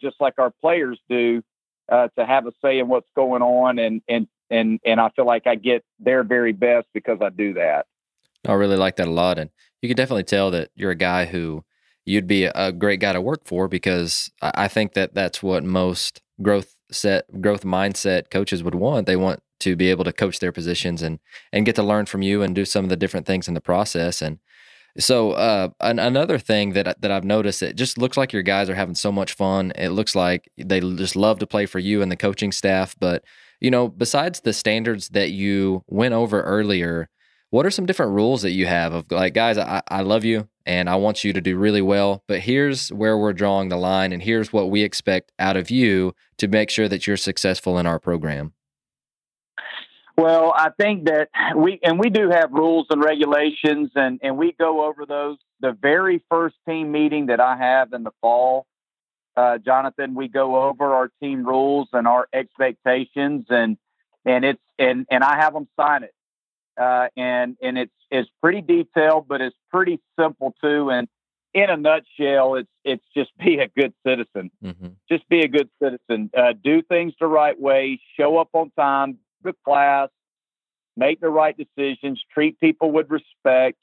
[0.00, 1.42] just like our players do
[1.90, 5.26] uh, to have a say in what's going on, and and and and I feel
[5.26, 7.86] like I get their very best because I do that.
[8.46, 11.24] I really like that a lot, and you can definitely tell that you're a guy
[11.24, 11.64] who
[12.04, 16.20] you'd be a great guy to work for because I think that that's what most
[16.40, 19.06] growth set growth mindset coaches would want.
[19.06, 21.18] They want to be able to coach their positions and
[21.52, 23.60] and get to learn from you and do some of the different things in the
[23.60, 24.38] process and
[24.98, 28.68] so uh, an, another thing that that I've noticed, it just looks like your guys
[28.68, 29.72] are having so much fun.
[29.74, 32.94] It looks like they just love to play for you and the coaching staff.
[32.98, 33.24] But
[33.60, 37.08] you know, besides the standards that you went over earlier,
[37.50, 40.48] what are some different rules that you have of like, guys, I, I love you
[40.66, 44.12] and I want you to do really well, but here's where we're drawing the line,
[44.12, 47.86] and here's what we expect out of you to make sure that you're successful in
[47.86, 48.52] our program.
[50.16, 54.52] Well, I think that we and we do have rules and regulations, and and we
[54.52, 55.38] go over those.
[55.60, 58.66] The very first team meeting that I have in the fall,
[59.36, 63.78] uh, Jonathan, we go over our team rules and our expectations, and
[64.24, 66.14] and it's and and I have them sign it,
[66.78, 70.90] uh, and and it's it's pretty detailed, but it's pretty simple too.
[70.90, 71.08] And
[71.54, 74.50] in a nutshell, it's it's just be a good citizen.
[74.62, 74.88] Mm-hmm.
[75.10, 76.30] Just be a good citizen.
[76.36, 77.98] Uh, do things the right way.
[78.18, 80.08] Show up on time the class,
[80.96, 83.76] make the right decisions, treat people with respect,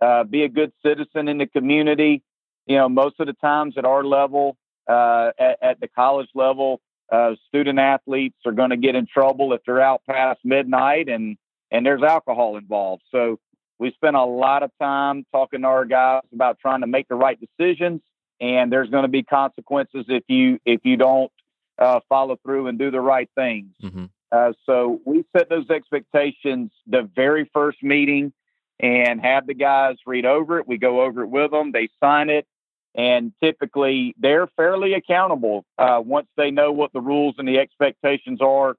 [0.00, 2.22] uh, be a good citizen in the community.
[2.66, 4.56] You know, most of the times at our level,
[4.88, 9.52] uh, at, at, the college level, uh, student athletes are going to get in trouble
[9.52, 11.36] if they're out past midnight and
[11.70, 13.02] and there's alcohol involved.
[13.10, 13.38] So
[13.78, 17.14] we spend a lot of time talking to our guys about trying to make the
[17.14, 18.00] right decisions,
[18.40, 21.30] and there's going to be consequences if you if you don't
[21.78, 23.74] uh, follow through and do the right things.
[23.82, 24.06] Mm-hmm.
[24.32, 28.32] Uh, so we set those expectations the very first meeting
[28.80, 30.68] and have the guys read over it.
[30.68, 31.72] We go over it with them.
[31.72, 32.46] They sign it.
[32.94, 38.40] And typically they're fairly accountable uh, once they know what the rules and the expectations
[38.40, 38.76] are.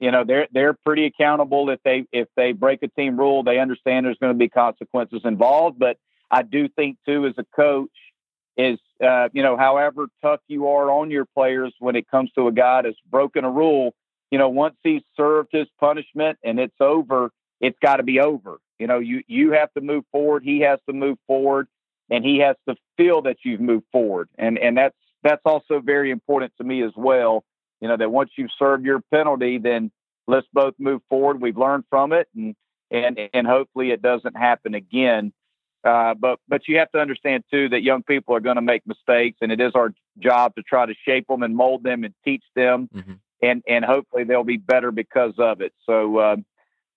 [0.00, 3.60] You know, they're they're pretty accountable if they if they break a team rule, they
[3.60, 5.78] understand there's going to be consequences involved.
[5.78, 5.96] But
[6.28, 7.90] I do think too, as a coach,
[8.56, 12.48] is uh, you know, however tough you are on your players when it comes to
[12.48, 13.94] a guy that's broken a rule,
[14.32, 18.58] you know, once he's served his punishment and it's over, it's got to be over.
[18.78, 20.42] You know, you you have to move forward.
[20.42, 21.68] He has to move forward,
[22.10, 24.30] and he has to feel that you've moved forward.
[24.38, 27.44] And and that's that's also very important to me as well.
[27.82, 29.92] You know, that once you've served your penalty, then
[30.26, 31.42] let's both move forward.
[31.42, 32.56] We've learned from it, and
[32.90, 35.34] and and hopefully it doesn't happen again.
[35.84, 38.86] Uh, but but you have to understand too that young people are going to make
[38.86, 42.14] mistakes, and it is our job to try to shape them and mold them and
[42.24, 42.88] teach them.
[42.94, 45.72] Mm-hmm and and hopefully they'll be better because of it.
[45.84, 46.36] So, uh,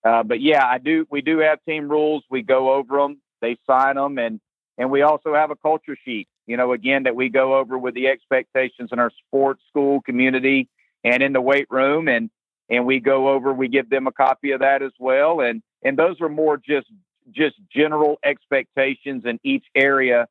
[0.04, 1.06] uh, but yeah, I do.
[1.10, 2.24] We do have team rules.
[2.30, 3.22] We go over them.
[3.42, 4.40] They sign them, and
[4.78, 6.28] and we also have a culture sheet.
[6.46, 10.70] You know, again that we go over with the expectations in our sports school community
[11.04, 12.30] and in the weight room, and
[12.70, 13.52] and we go over.
[13.52, 16.88] We give them a copy of that as well, and and those are more just
[17.32, 20.28] just general expectations in each area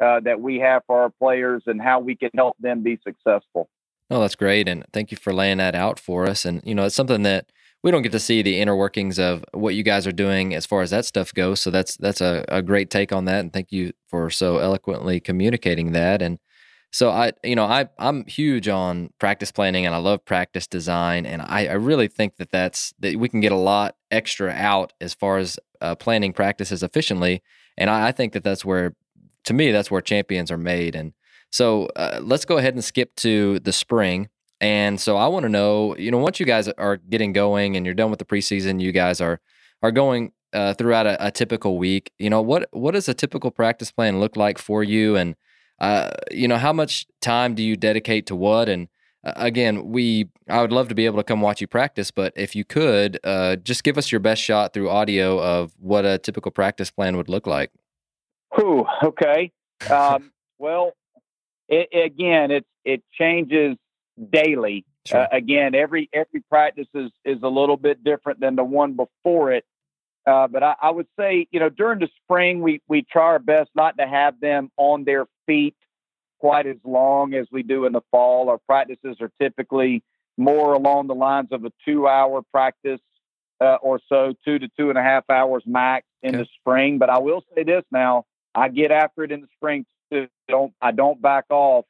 [0.00, 3.68] uh, that we have for our players and how we can help them be successful.
[4.10, 4.68] Oh, that's great.
[4.68, 6.44] And thank you for laying that out for us.
[6.44, 7.50] And, you know, it's something that
[7.82, 10.66] we don't get to see the inner workings of what you guys are doing as
[10.66, 11.60] far as that stuff goes.
[11.60, 13.40] So that's that's a, a great take on that.
[13.40, 16.22] And thank you for so eloquently communicating that.
[16.22, 16.38] And
[16.92, 21.26] so I, you know, I I'm huge on practice planning and I love practice design.
[21.26, 24.92] And I, I really think that that's that we can get a lot extra out
[25.00, 27.42] as far as uh, planning practices efficiently.
[27.76, 28.94] And I, I think that that's where
[29.44, 30.94] to me, that's where champions are made.
[30.94, 31.12] And
[31.54, 34.28] so uh, let's go ahead and skip to the spring.
[34.60, 37.86] And so I want to know, you know, once you guys are getting going and
[37.86, 39.40] you're done with the preseason, you guys are
[39.80, 42.10] are going uh, throughout a, a, typical week.
[42.18, 45.14] You know, what what does a typical practice plan look like for you?
[45.14, 45.36] And
[45.78, 48.68] uh, you know, how much time do you dedicate to what?
[48.68, 48.88] And
[49.22, 52.32] uh, again, we I would love to be able to come watch you practice, but
[52.34, 56.18] if you could, uh, just give us your best shot through audio of what a
[56.18, 57.70] typical practice plan would look like.
[58.58, 59.52] Ooh, okay.
[59.88, 60.94] Um, well,
[61.68, 63.76] it, again, it's it changes
[64.30, 64.84] daily.
[65.06, 65.22] Sure.
[65.22, 69.52] Uh, again, every every practice is is a little bit different than the one before
[69.52, 69.64] it.
[70.26, 73.38] Uh, but I, I, would say, you know, during the spring, we we try our
[73.38, 75.76] best not to have them on their feet
[76.38, 78.48] quite as long as we do in the fall.
[78.48, 80.02] Our practices are typically
[80.36, 83.00] more along the lines of a two-hour practice
[83.60, 86.38] uh, or so, two to two and a half hours max in okay.
[86.38, 86.98] the spring.
[86.98, 88.24] But I will say this now:
[88.54, 89.84] I get after it in the spring.
[90.48, 91.84] Don't I don't back off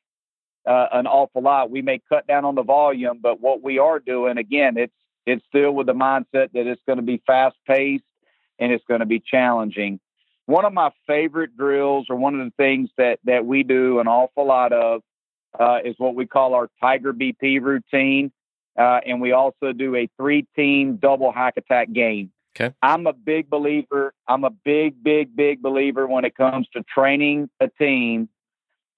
[0.67, 1.71] uh, an awful lot.
[1.71, 4.93] We may cut down on the volume, but what we are doing, again, it's
[5.27, 8.05] it's still with the mindset that it's going to be fast paced
[8.59, 9.99] and it's going to be challenging.
[10.47, 14.09] One of my favorite drills, or one of the things that that we do an
[14.09, 15.01] awful lot of,
[15.59, 18.31] uh, is what we call our Tiger BP routine,
[18.79, 22.31] uh, and we also do a three-team double hack attack game.
[22.57, 22.75] Okay.
[22.83, 24.15] I'm a big believer.
[24.29, 28.29] I'm a big, big, big believer when it comes to training a team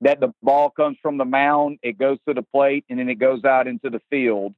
[0.01, 3.15] that the ball comes from the mound, it goes to the plate, and then it
[3.15, 4.55] goes out into the field.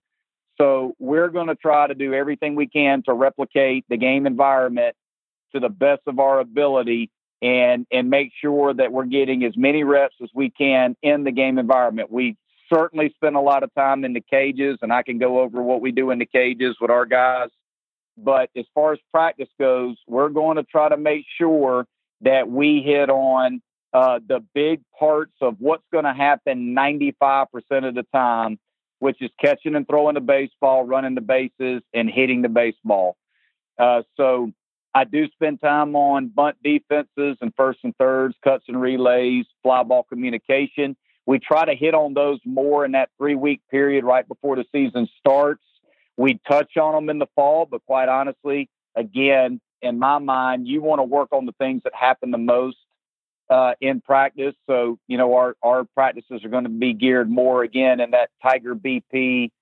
[0.61, 4.97] So we're going to try to do everything we can to replicate the game environment
[5.55, 9.85] to the best of our ability and and make sure that we're getting as many
[9.85, 12.11] reps as we can in the game environment.
[12.11, 12.37] We
[12.69, 15.81] certainly spend a lot of time in the cages and I can go over what
[15.81, 17.51] we do in the cages with our guys.
[18.23, 21.87] But as far as practice goes, we're going to try to make sure
[22.23, 27.47] that we hit on uh, the big parts of what's going to happen 95%
[27.89, 28.59] of the time
[28.99, 33.17] which is catching and throwing the baseball, running the bases, and hitting the baseball.
[33.79, 34.53] Uh, so
[34.95, 39.83] I do spend time on bunt defenses and first and thirds, cuts and relays, fly
[39.85, 40.97] ball communication.
[41.27, 44.65] We try to hit on those more in that three week period right before the
[44.73, 45.63] season starts.
[46.19, 50.83] We touch on them in the fall, but quite honestly, again, in my mind, you
[50.83, 52.77] want to work on the things that happen the most
[53.49, 54.57] uh, in practice.
[54.67, 58.31] So, you know, our, our practices are going to be geared more again in that
[58.43, 59.53] Tiger BP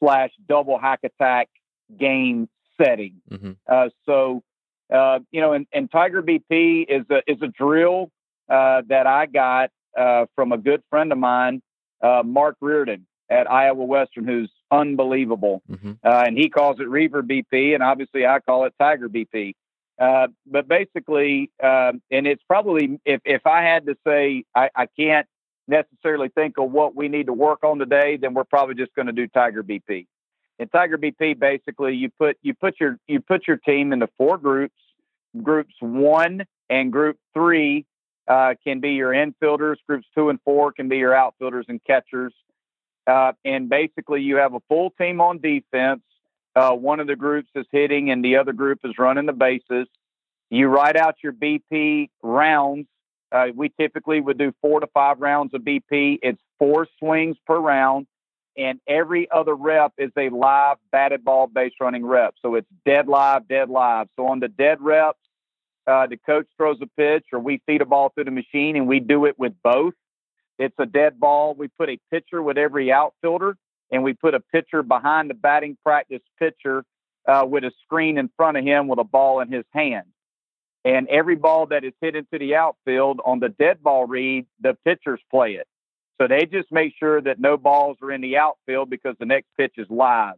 [0.00, 1.48] slash double hack attack
[1.96, 3.22] game setting.
[3.30, 3.52] Mm-hmm.
[3.68, 4.42] Uh, so,
[4.92, 8.10] uh, you know, and, and, Tiger BP is a, is a drill
[8.48, 11.62] uh, that I got uh, from a good friend of mine,
[12.02, 15.62] uh, Marc Rardin at Iowa Western, who's unbelievable.
[15.70, 15.92] Mm-hmm.
[16.02, 19.54] and he calls it Reiver BP, and obviously I call it Tiger BP.
[19.98, 24.86] Uh, but basically, um, and it's probably if if I had to say I, I
[24.86, 25.26] can't
[25.68, 29.06] necessarily think of what we need to work on today, then we're probably just going
[29.06, 30.06] to do Tiger BP.
[30.58, 34.38] And Tiger BP, basically, you put you put your you put your team into four
[34.38, 34.74] groups.
[35.42, 37.86] Groups one and group three
[38.26, 39.76] uh, can be your infielders.
[39.86, 42.32] Groups two and four can be your outfielders and catchers.
[43.10, 46.02] Uh, and basically, you have a full team on defense
[46.54, 49.86] uh, one of the groups is hitting and the other group is running the bases.
[50.50, 52.86] You write out your BP rounds.
[53.30, 56.18] Uh, we typically would do four to five rounds of BP.
[56.22, 58.08] It's four swings per round,
[58.56, 62.34] and every other rep is a live batted ball base running rep.
[62.42, 64.08] So it's dead live, dead live.
[64.16, 65.18] So on the dead reps,
[65.86, 68.88] uh, the coach throws a pitch or we feed a ball through the machine, and
[68.88, 69.94] we do it with both.
[70.60, 71.54] It's a dead ball.
[71.54, 73.56] We put a pitcher with every outfielder
[73.90, 76.84] and we put a pitcher behind the batting practice pitcher
[77.26, 80.04] uh, with a screen in front of him with a ball in his hand.
[80.84, 84.76] And every ball that is hit into the outfield on the dead ball read, the
[84.84, 85.66] pitchers play it.
[86.20, 89.48] So they just make sure that no balls are in the outfield because the next
[89.56, 90.34] pitch is live.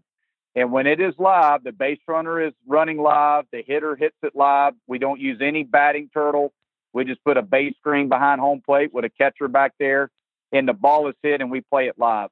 [0.55, 4.37] And when it is live, the base runner is running live, the hitter hits it
[4.37, 4.75] live.
[4.87, 6.53] We don't use any batting turtle.
[6.93, 10.11] We just put a base screen behind home plate with a catcher back there,
[10.53, 12.31] and the ball is hit, and we play it live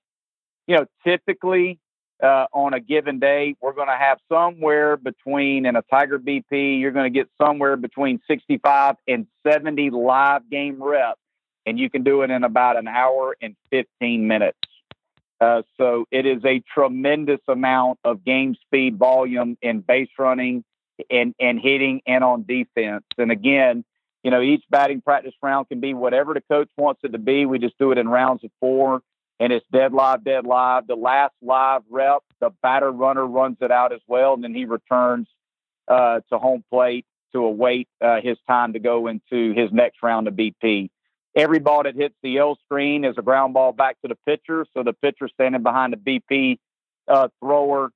[0.70, 1.80] you know, typically
[2.22, 6.78] uh, on a given day, we're going to have somewhere between, in a Tiger BP,
[6.78, 11.18] you're going to get somewhere between 65 and 70 live game reps.
[11.66, 14.59] And you can do it in about an hour and 15 minutes.
[15.41, 20.62] Uh, so it is a tremendous amount of game speed, volume, and base running
[21.11, 23.05] and, and hitting and on defense.
[23.18, 23.84] And again,
[24.23, 27.47] you know, each batting practice round can be whatever the coach wants it to be.
[27.47, 29.03] We just do it in rounds of four
[29.41, 30.87] and it's dead live, dead live.
[30.87, 34.66] The last live rep, the batter runner runs it out as well, and then he
[34.66, 35.27] returns
[35.89, 40.29] uh, to home plate to await uh, his time to go into his next round
[40.29, 40.91] of BP.
[41.35, 44.66] every ball that hits the L screen is a ground ball back to the pitcher.
[44.75, 46.59] So the pitcher standing behind the BP
[47.09, 47.91] uh, thrower,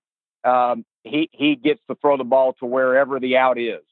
[0.45, 3.83] um, he he gets to throw the ball to wherever the out is.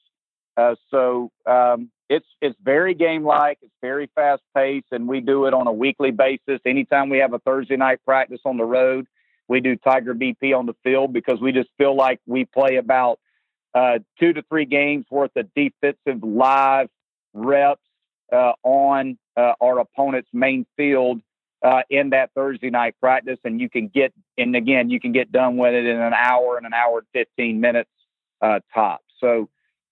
[0.57, 3.57] Uh, so um, it's it's very game like.
[3.61, 6.59] It's very fast paced, and we do it on a weekly basis.
[6.65, 9.07] Anytime we have a Thursday night practice on the road,
[9.47, 13.19] we do Tiger BP on the field because we just feel like we play about
[13.73, 16.87] uh, two to three games worth of defensive live
[17.33, 17.81] reps
[18.31, 21.19] uh, on uh, our opponent's main field
[21.63, 25.31] uh, in that Thursday night practice, and you can get and again you can get
[25.31, 27.89] done with it in an hour and an hour and fifteen minutes
[28.39, 29.01] uh, top.
[29.19, 29.49] So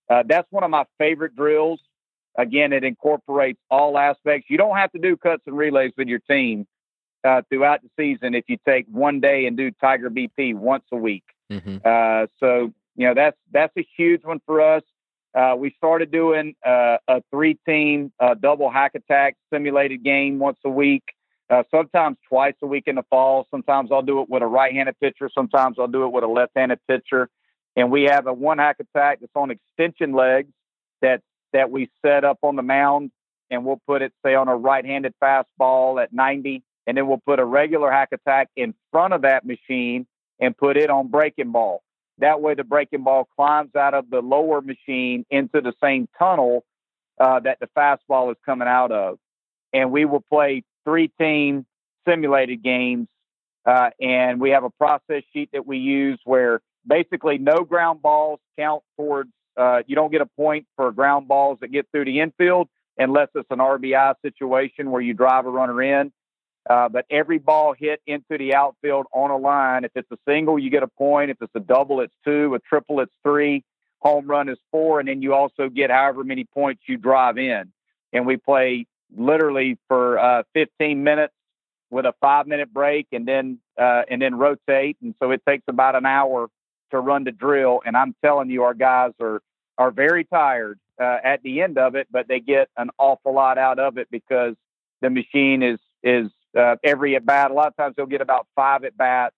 [0.07, 1.79] uh, that's one of my favorite drills.
[2.37, 4.49] Again, it incorporates all aspects.
[4.49, 6.65] You don't have to do cuts and relays with your team
[7.23, 10.97] uh, throughout the season if you take one day and do Tiger BP once a
[10.97, 11.23] week.
[11.51, 11.77] Mm-hmm.
[11.83, 14.83] Uh, so you know that's that's a huge one for us.
[15.33, 20.69] Uh, we started doing uh, a three-team uh, double hack attack simulated game once a
[20.69, 21.03] week.
[21.49, 23.47] Uh, sometimes twice a week in the fall.
[23.51, 25.29] Sometimes I'll do it with a right-handed pitcher.
[25.33, 27.29] Sometimes I'll do it with a left-handed pitcher.
[27.75, 30.51] And we have a one hack attack that's on extension legs
[31.01, 31.21] that
[31.53, 33.11] that we set up on the mound,
[33.49, 37.39] and we'll put it say on a right-handed fastball at 90, and then we'll put
[37.39, 40.07] a regular hack attack in front of that machine
[40.39, 41.81] and put it on breaking ball.
[42.17, 46.63] That way, the breaking ball climbs out of the lower machine into the same tunnel
[47.19, 49.17] uh, that the fastball is coming out of.
[49.73, 51.65] And we will play three team
[52.07, 53.07] simulated games.
[53.65, 58.39] Uh, and we have a process sheet that we use where basically no ground balls
[58.57, 62.19] count towards, uh, you don't get a point for ground balls that get through the
[62.19, 66.11] infield unless it's an RBI situation where you drive a runner in.
[66.69, 70.59] Uh, but every ball hit into the outfield on a line, if it's a single,
[70.59, 71.31] you get a point.
[71.31, 72.53] If it's a double, it's two.
[72.53, 73.63] A triple, it's three.
[73.99, 74.99] Home run is four.
[74.99, 77.71] And then you also get however many points you drive in.
[78.13, 78.85] And we play
[79.15, 81.33] literally for uh, 15 minutes
[81.89, 84.97] with a five minute break and then uh, and then rotate.
[85.01, 86.47] And so it takes about an hour
[86.91, 87.81] to run the drill.
[87.85, 89.41] And I'm telling you, our guys are
[89.77, 93.57] are very tired uh, at the end of it, but they get an awful lot
[93.57, 94.55] out of it because
[95.01, 97.51] the machine is is uh, every at bat.
[97.51, 99.35] A lot of times they'll get about five at bats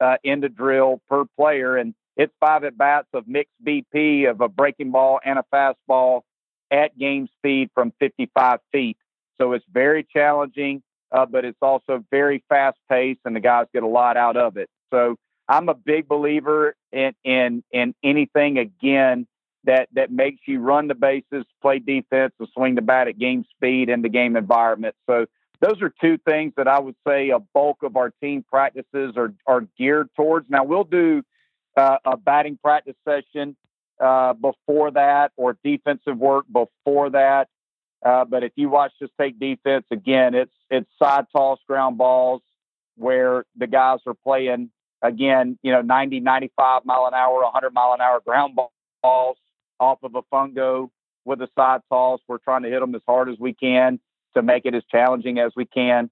[0.00, 4.40] uh, in the drill per player, and it's five at bats of mixed BP of
[4.40, 6.22] a breaking ball and a fastball
[6.70, 8.96] at game speed from 55 feet.
[9.38, 10.82] So it's very challenging,
[11.12, 14.56] uh, but it's also very fast paced, and the guys get a lot out of
[14.56, 14.68] it.
[14.92, 15.16] So
[15.48, 19.26] I'm a big believer in in in anything again
[19.64, 23.44] that that makes you run the bases, play defense, and swing the bat at game
[23.54, 24.94] speed in the game environment.
[25.06, 25.26] So
[25.60, 29.32] those are two things that I would say a bulk of our team practices are,
[29.46, 30.50] are geared towards.
[30.50, 31.22] Now, we'll do
[31.76, 33.56] uh, a batting practice session
[34.00, 37.48] uh, before that or defensive work before that.
[38.04, 42.42] Uh, but if you watch just take defense again, it's it's side toss ground balls
[42.96, 44.70] where the guys are playing
[45.02, 48.58] again, you know, 90, 95 mile an hour, 100 mile an hour ground
[49.02, 49.36] balls
[49.78, 50.90] off of a fungo
[51.24, 52.20] with a side toss.
[52.28, 54.00] We're trying to hit them as hard as we can
[54.34, 56.10] to make it as challenging as we can.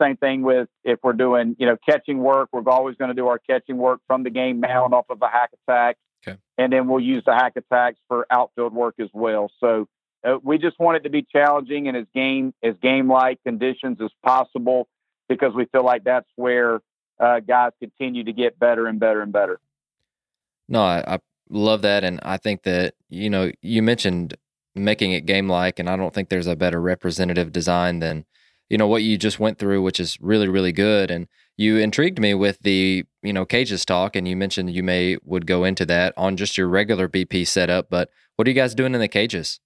[0.00, 3.28] Same thing with if we're doing, you know, catching work, we're always going to do
[3.28, 5.96] our catching work from the game mound off of a hack attack.
[6.26, 6.38] Okay.
[6.58, 9.50] And then we'll use the hack attacks for outfield work as well.
[9.60, 9.88] So
[10.26, 13.98] uh, we just want it to be challenging and as game as game like conditions
[14.02, 14.88] as possible
[15.28, 16.80] because we feel like that's where
[17.18, 19.60] uh, guys continue to get better and better and better.
[20.68, 24.36] No, I, I love that, and I think that you know you mentioned
[24.76, 25.78] making it game like.
[25.78, 28.24] And I don't think there's a better representative design than,
[28.68, 31.10] you know, what you just went through, which is really, really good.
[31.10, 34.14] And you intrigued me with the, you know, cages talk.
[34.14, 37.88] And you mentioned you may would go into that on just your regular BP setup.
[37.90, 39.60] But what are you guys doing in the cages?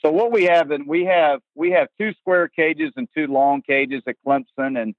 [0.00, 3.62] So what we have, and we have we have two square cages and two long
[3.62, 4.94] cages at Clemson, and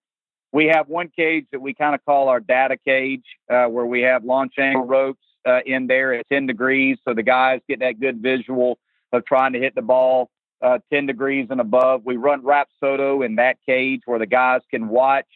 [0.56, 4.04] we have one cage that we kind of call our data cage, uh, where we
[4.04, 8.00] have launch angle ropes uh, in there at 10 degrees, so the guys get that
[8.00, 8.80] good visual
[9.12, 10.30] of trying to hit the ball
[10.62, 12.04] uh, 10 degrees and above.
[12.06, 15.28] We run Rapsodo in that cage where the guys can watch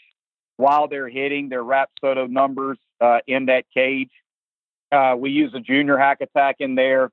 [0.56, 4.12] while they're hitting their Rapsodo numbers uh, in that cage.
[4.90, 7.12] Uh, we use a junior hack attack in there.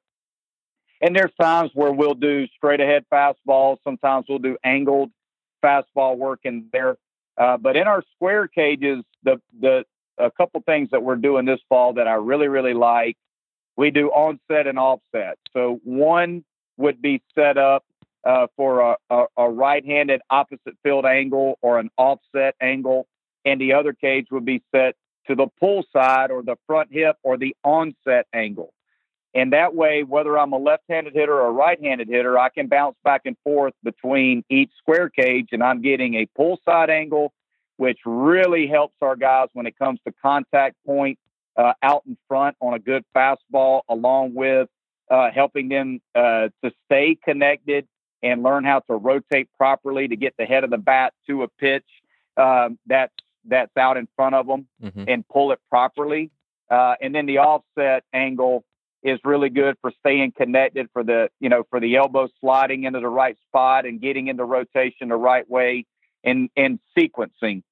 [1.02, 3.78] And there's times where we'll do straight ahead fastballs.
[3.82, 5.10] Sometimes we'll do angled
[5.60, 6.96] fastball work in there.
[7.38, 9.84] Uh, but in our square cages, the the
[10.18, 13.16] a couple things that we're doing this fall that I really really like.
[13.76, 15.38] We do onset and offset.
[15.52, 16.44] So one
[16.78, 17.84] would be set up
[18.24, 23.06] uh, for a, a, a right-handed opposite field angle or an offset angle,
[23.44, 27.16] and the other cage would be set to the pull side or the front hip
[27.22, 28.72] or the onset angle.
[29.36, 32.96] And that way, whether I'm a left-handed hitter or a right-handed hitter, I can bounce
[33.04, 37.34] back and forth between each square cage, and I'm getting a pull side angle,
[37.76, 41.18] which really helps our guys when it comes to contact point
[41.54, 44.70] uh, out in front on a good fastball, along with
[45.10, 47.86] uh, helping them uh, to stay connected
[48.22, 51.48] and learn how to rotate properly to get the head of the bat to a
[51.48, 51.84] pitch
[52.38, 53.12] um, that's
[53.44, 55.04] that's out in front of them mm-hmm.
[55.06, 56.30] and pull it properly.
[56.70, 58.64] Uh, and then the offset angle
[59.02, 63.00] is really good for staying connected for the you know for the elbow sliding into
[63.00, 65.84] the right spot and getting into rotation the right way
[66.24, 67.62] and and sequencing.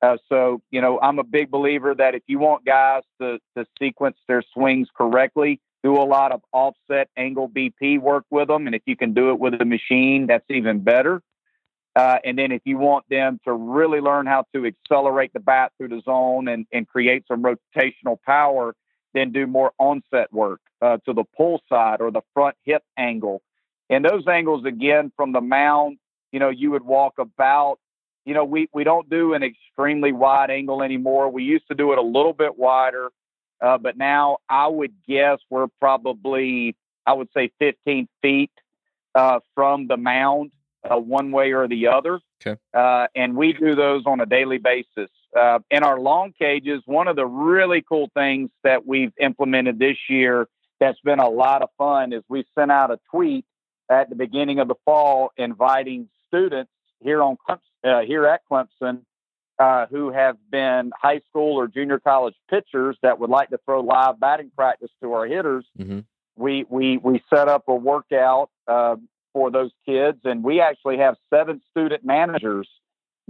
[0.00, 3.64] Uh, so you know I'm a big believer that if you want guys to to
[3.78, 8.74] sequence their swings correctly, do a lot of offset angle BP work with them, and
[8.74, 11.22] if you can do it with a machine, that's even better.
[11.94, 15.72] Uh, and then if you want them to really learn how to accelerate the bat
[15.76, 18.74] through the zone and, and create some rotational power,
[19.14, 23.42] then do more onset work uh, to the pull side or the front hip angle.
[23.90, 25.98] And those angles, again, from the mound,
[26.32, 27.78] you know, you would walk about,
[28.24, 31.30] you know, we, we don't do an extremely wide angle anymore.
[31.30, 33.10] We used to do it a little bit wider,
[33.60, 36.74] uh, but now I would guess we're probably,
[37.06, 38.50] I would say 15 feet
[39.14, 40.52] uh, from the mound
[40.88, 42.20] uh, one way or the other.
[42.44, 42.58] Okay.
[42.74, 45.10] Uh, and we do those on a daily basis.
[45.38, 49.96] Uh, in our long cages, one of the really cool things that we've implemented this
[50.08, 50.46] year
[50.78, 53.44] that's been a lot of fun is we sent out a tweet
[53.90, 56.70] at the beginning of the fall inviting students
[57.00, 57.36] here on
[57.84, 59.02] uh, here at Clemson
[59.58, 63.80] uh, who have been high school or junior college pitchers that would like to throw
[63.80, 65.64] live batting practice to our hitters.
[65.78, 66.00] Mm-hmm.
[66.36, 68.96] We we we set up a workout uh,
[69.32, 70.18] for those kids.
[70.24, 72.68] And we actually have seven student managers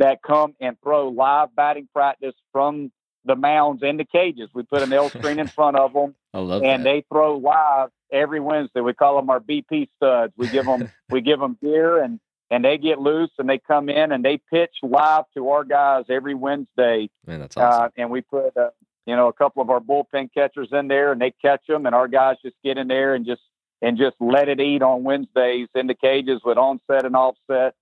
[0.02, 2.90] that come and throw live batting practice from
[3.24, 4.48] the mounds into cages.
[4.52, 6.16] We put an L screen in front of them.
[6.34, 6.82] And that.
[6.82, 8.80] they throw live every Wednesday.
[8.80, 10.32] We call them our BP studs.
[10.36, 12.18] We give them we give them beer and
[12.50, 16.04] and they get loose and they come in and they pitch live to our guys
[16.10, 17.08] every Wednesday.
[17.24, 17.84] Man, that's awesome.
[17.84, 18.70] Uh, and we put uh,
[19.06, 21.94] you know a couple of our bullpen catchers in there and they catch them and
[21.94, 23.42] our guys just get in there and just
[23.80, 27.74] and just let it eat on Wednesdays in the cages with onset and offset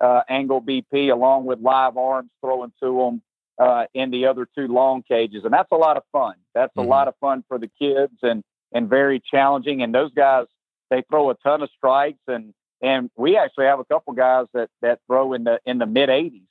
[0.00, 3.22] uh, angle BP along with live arms throwing to them
[3.58, 5.44] uh, in the other two long cages.
[5.44, 6.34] And that's a lot of fun.
[6.54, 6.86] That's mm-hmm.
[6.86, 8.42] a lot of fun for the kids and,
[8.72, 9.82] and very challenging.
[9.82, 10.46] And those guys,
[10.90, 14.70] they throw a ton of strikes and, and we actually have a couple guys that,
[14.82, 16.42] that throw in the, in the mid eighties.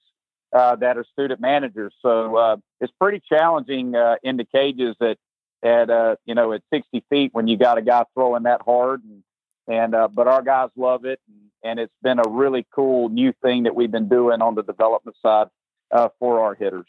[0.53, 5.17] Uh, that are student managers, so uh, it's pretty challenging uh, in the cages at
[5.61, 9.03] at uh, you know at 60 feet when you got a guy throwing that hard
[9.03, 9.23] and
[9.67, 13.33] and uh, but our guys love it and, and, it's been a really cool new
[13.41, 15.47] thing that we've been doing on the development side
[15.91, 16.87] uh, for our hitters.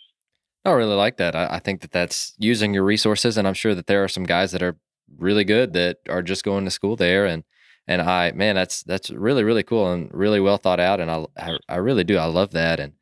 [0.65, 1.35] I really like that.
[1.35, 4.25] I, I, think that that's using your resources and i'm sure that there are some
[4.25, 4.77] guys that are
[5.17, 7.45] really good that are just going to school there and
[7.87, 11.25] and i man that's that's really really cool and really well thought out and i
[11.39, 12.19] i, I really do.
[12.19, 12.95] I love that and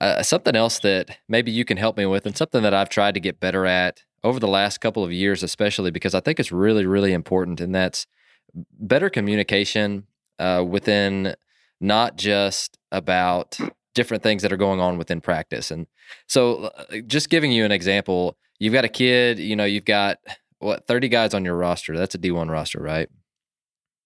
[0.00, 3.14] uh, something else that maybe you can help me with and something that i've tried
[3.14, 6.52] to get better at over the last couple of years, especially because I think it's
[6.52, 8.06] really, really important, and that's
[8.54, 10.06] better communication
[10.42, 11.34] uh, within
[11.80, 13.58] not just about
[13.94, 15.70] different things that are going on within practice.
[15.70, 15.86] And
[16.26, 20.18] so, uh, just giving you an example, you've got a kid, you know, you've got
[20.58, 21.96] what, 30 guys on your roster.
[21.96, 23.08] That's a D1 roster, right?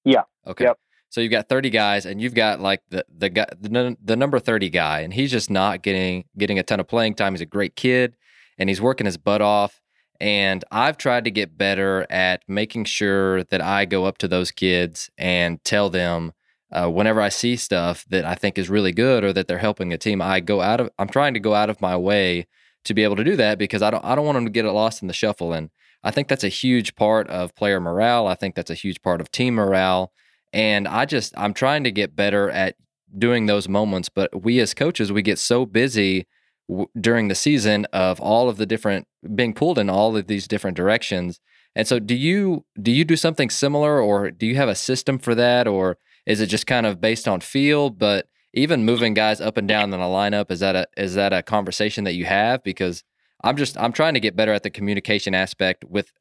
[0.04, 0.22] Yeah.
[0.46, 0.64] Okay.
[0.64, 0.78] Yep.
[1.08, 4.38] So you've got 30 guys and you've got like the the guy the, the number
[4.38, 7.32] 30 guy and he's just not getting getting a ton of playing time.
[7.32, 8.16] He's a great kid
[8.58, 9.80] and he's working his butt off
[10.20, 14.50] and I've tried to get better at making sure that I go up to those
[14.50, 16.32] kids and tell them
[16.72, 19.92] uh, whenever I see stuff that I think is really good or that they're helping
[19.92, 22.46] a team, I go out of, I'm trying to go out of my way
[22.84, 24.64] to be able to do that because I don't, I don't want them to get
[24.64, 25.52] lost in the shuffle.
[25.52, 25.70] And
[26.02, 28.26] I think that's a huge part of player morale.
[28.26, 30.12] I think that's a huge part of team morale.
[30.52, 32.76] And I just, I'm trying to get better at
[33.16, 34.08] doing those moments.
[34.08, 36.26] But we as coaches, we get so busy
[36.68, 40.48] w- during the season of all of the different being pulled in all of these
[40.48, 41.40] different directions.
[41.74, 45.18] And so do you do you do something similar or do you have a system
[45.18, 45.68] for that?
[45.68, 49.68] Or is it just kind of based on feel but even moving guys up and
[49.68, 52.62] down in a lineup is that a is that a conversation that you have?
[52.62, 53.04] Because
[53.44, 56.12] I'm just I'm trying to get better at the communication aspect with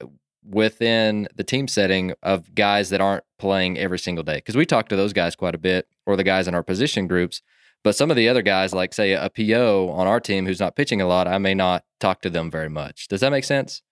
[0.48, 4.36] within the team setting of guys that aren't playing every single day.
[4.36, 7.08] Because we talk to those guys quite a bit or the guys in our position
[7.08, 7.42] groups
[7.86, 10.76] but some of the other guys, like say a PO on our team who's not
[10.76, 13.08] pitching a lot, I may not talk to them very much.
[13.08, 13.84] Does that make sense?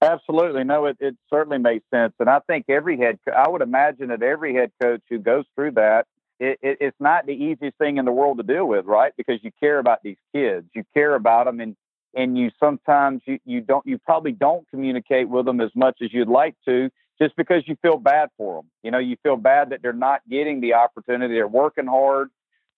[0.00, 0.64] Absolutely.
[0.64, 2.14] No, it, it certainly makes sense.
[2.20, 5.72] And I think every head, I would imagine that every head coach who goes through
[5.72, 6.06] that,
[6.40, 9.12] it, it, it's not the easiest thing in the world to deal with, right?
[9.18, 11.76] Because you care about these kids, you care about them, and
[12.14, 16.14] and you sometimes you, you don't you probably don't communicate with them as much as
[16.14, 16.88] you'd like to
[17.20, 18.70] just because you feel bad for them.
[18.82, 21.34] You know, you feel bad that they're not getting the opportunity.
[21.34, 22.30] They're working hard,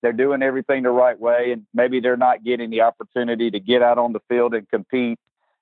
[0.03, 3.83] they're doing everything the right way, and maybe they're not getting the opportunity to get
[3.83, 5.19] out on the field and compete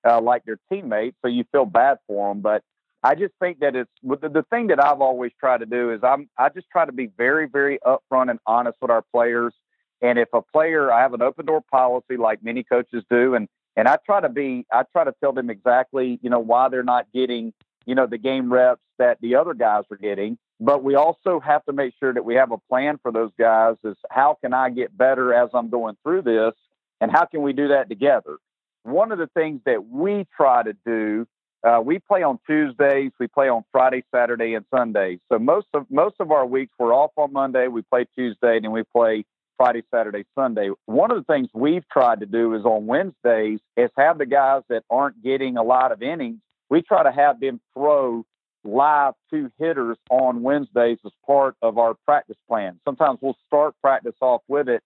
[0.08, 1.16] uh, like their teammates.
[1.22, 2.40] So you feel bad for them.
[2.40, 2.62] But
[3.02, 6.00] I just think that it's the, the thing that I've always tried to do is
[6.02, 9.54] I'm I just try to be very very upfront and honest with our players.
[10.00, 13.48] And if a player, I have an open door policy like many coaches do, and
[13.76, 16.82] and I try to be I try to tell them exactly you know why they're
[16.82, 17.52] not getting
[17.86, 20.38] you know the game reps that the other guys are getting.
[20.60, 23.76] But we also have to make sure that we have a plan for those guys.
[23.84, 26.54] Is how can I get better as I'm going through this,
[27.00, 28.38] and how can we do that together?
[28.82, 31.26] One of the things that we try to do
[31.66, 35.18] uh, we play on Tuesdays, we play on Friday, Saturday, and Sunday.
[35.30, 38.64] So most of most of our weeks we're off on Monday, we play Tuesday, and
[38.64, 39.24] then we play
[39.56, 40.70] Friday, Saturday, Sunday.
[40.86, 44.62] One of the things we've tried to do is on Wednesdays is have the guys
[44.68, 46.38] that aren't getting a lot of innings.
[46.70, 48.24] We try to have them throw
[48.68, 52.80] live two hitters on Wednesdays as part of our practice plan.
[52.84, 54.82] Sometimes we'll start practice off with it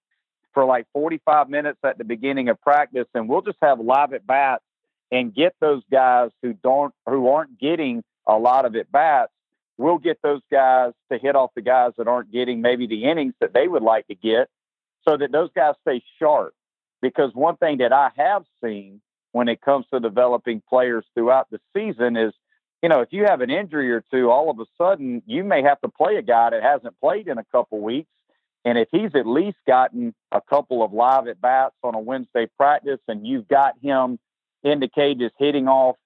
[0.54, 4.26] for like 45 minutes at the beginning of practice, and we'll just have live at
[4.26, 4.64] bats
[5.10, 9.32] and get those guys who don't who aren't getting a lot of at bats.
[9.78, 13.34] We'll get those guys to hit off the guys that aren't getting maybe the innings
[13.40, 14.48] that they would like to get,
[15.08, 16.54] so that those guys stay sharp.
[17.00, 19.00] Because one thing that I have seen
[19.32, 22.32] when it comes to developing players throughout the season is,
[22.82, 25.62] you know, if you have an injury or two, all of a sudden you may
[25.62, 28.08] have to play a guy that hasn't played in a couple weeks.
[28.64, 32.48] And if he's at least gotten a couple of live at bats on a Wednesday
[32.56, 34.18] practice and you've got him
[34.62, 35.96] indicate is hitting off,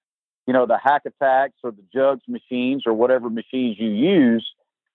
[0.47, 4.47] you know, the hack attacks or the jugs machines or whatever machines you use,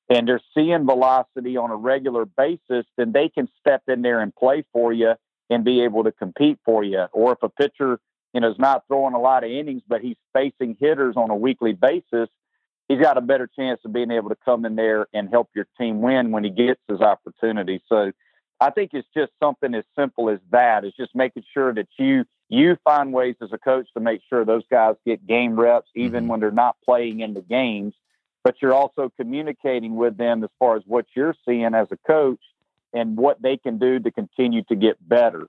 [0.08, 4.34] and they're seeing velocity on a regular basis, then they can step in there and
[4.34, 5.14] play for you
[5.50, 7.04] and be able to compete for you.
[7.12, 8.00] Or if a pitcher,
[8.32, 11.36] you know, is not throwing a lot of innings, but he's facing hitters on a
[11.36, 12.28] weekly basis,
[12.88, 15.66] he's got a better chance of being able to come in there and help your
[15.78, 17.82] team win when he gets his opportunity.
[17.88, 18.12] So
[18.60, 20.84] I think it's just something as simple as that.
[20.84, 24.44] It's just making sure that you you find ways as a coach to make sure
[24.44, 26.30] those guys get game reps, even mm-hmm.
[26.30, 27.94] when they're not playing in the games.
[28.44, 32.40] But you're also communicating with them as far as what you're seeing as a coach
[32.92, 35.46] and what they can do to continue to get better.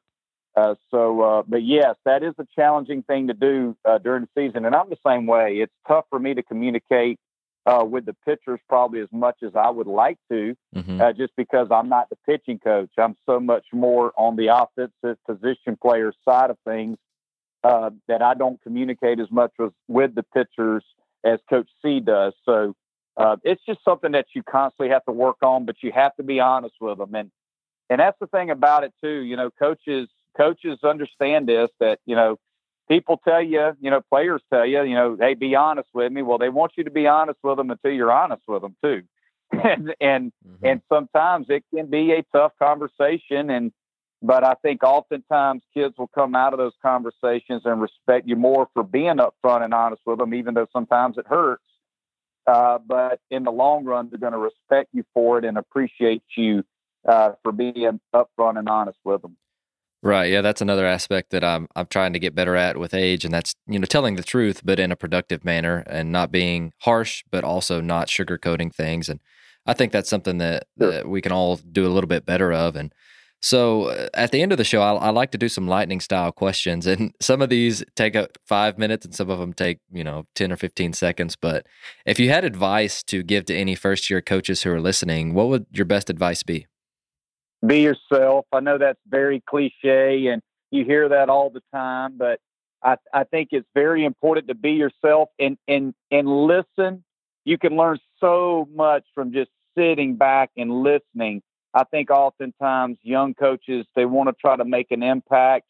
[0.55, 4.29] Uh, so, uh, but yes, that is a challenging thing to do uh, during the
[4.41, 5.57] season, and I'm the same way.
[5.57, 7.19] It's tough for me to communicate
[7.65, 11.01] uh, with the pitchers probably as much as I would like to, mm-hmm.
[11.01, 12.91] uh, just because I'm not the pitching coach.
[12.97, 16.97] I'm so much more on the offensive position player side of things
[17.63, 20.83] uh, that I don't communicate as much with, with the pitchers
[21.23, 22.33] as Coach See does.
[22.45, 22.75] So
[23.15, 26.23] uh, it's just something that you constantly have to work on, but you have to
[26.23, 27.15] be honest with them.
[27.15, 27.31] And
[27.89, 29.19] and that's the thing about it too.
[29.21, 32.37] You know, coaches coaches understand this that you know
[32.87, 36.21] people tell you, you know, players tell you, you know, hey, be honest with me.
[36.21, 39.03] Well, they want you to be honest with them until you're honest with them too.
[39.51, 40.65] and and mm-hmm.
[40.65, 43.71] and sometimes it can be a tough conversation and
[44.23, 48.69] but I think oftentimes kids will come out of those conversations and respect you more
[48.73, 51.63] for being upfront and honest with them, even though sometimes it hurts.
[52.47, 56.23] Uh, but in the long run, they're going to respect you for it and appreciate
[56.37, 56.63] you
[57.05, 59.35] uh, for being upfront and honest with them.
[60.03, 60.29] Right.
[60.29, 63.33] Yeah, that's another aspect that I'm I'm trying to get better at with age, and
[63.33, 67.23] that's you know telling the truth, but in a productive manner, and not being harsh,
[67.31, 69.07] but also not sugarcoating things.
[69.07, 69.21] And
[69.65, 70.91] I think that's something that, sure.
[70.91, 72.75] that we can all do a little bit better of.
[72.75, 72.93] And
[73.41, 76.01] so uh, at the end of the show, I, I like to do some lightning
[76.01, 79.79] style questions, and some of these take up five minutes, and some of them take
[79.89, 81.37] you know ten or fifteen seconds.
[81.37, 81.65] But
[82.05, 85.47] if you had advice to give to any first year coaches who are listening, what
[85.47, 86.67] would your best advice be?
[87.65, 88.45] Be yourself.
[88.51, 90.41] I know that's very cliche and
[90.71, 92.39] you hear that all the time, but
[92.83, 97.03] I, I think it's very important to be yourself and, and, and listen.
[97.45, 101.41] You can learn so much from just sitting back and listening.
[101.73, 105.65] I think oftentimes young coaches, they want to try to make an impact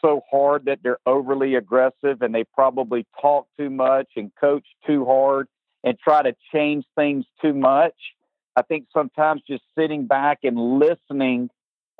[0.00, 5.04] so hard that they're overly aggressive and they probably talk too much and coach too
[5.04, 5.48] hard
[5.84, 7.94] and try to change things too much.
[8.56, 11.50] I think sometimes just sitting back and listening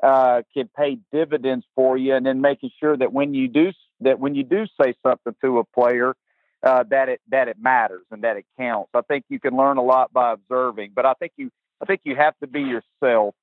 [0.01, 4.19] uh, can pay dividends for you, and then making sure that when you do that
[4.19, 6.15] when you do say something to a player,
[6.63, 8.89] uh, that it that it matters and that it counts.
[8.93, 11.51] I think you can learn a lot by observing, but I think you
[11.81, 13.35] I think you have to be yourself.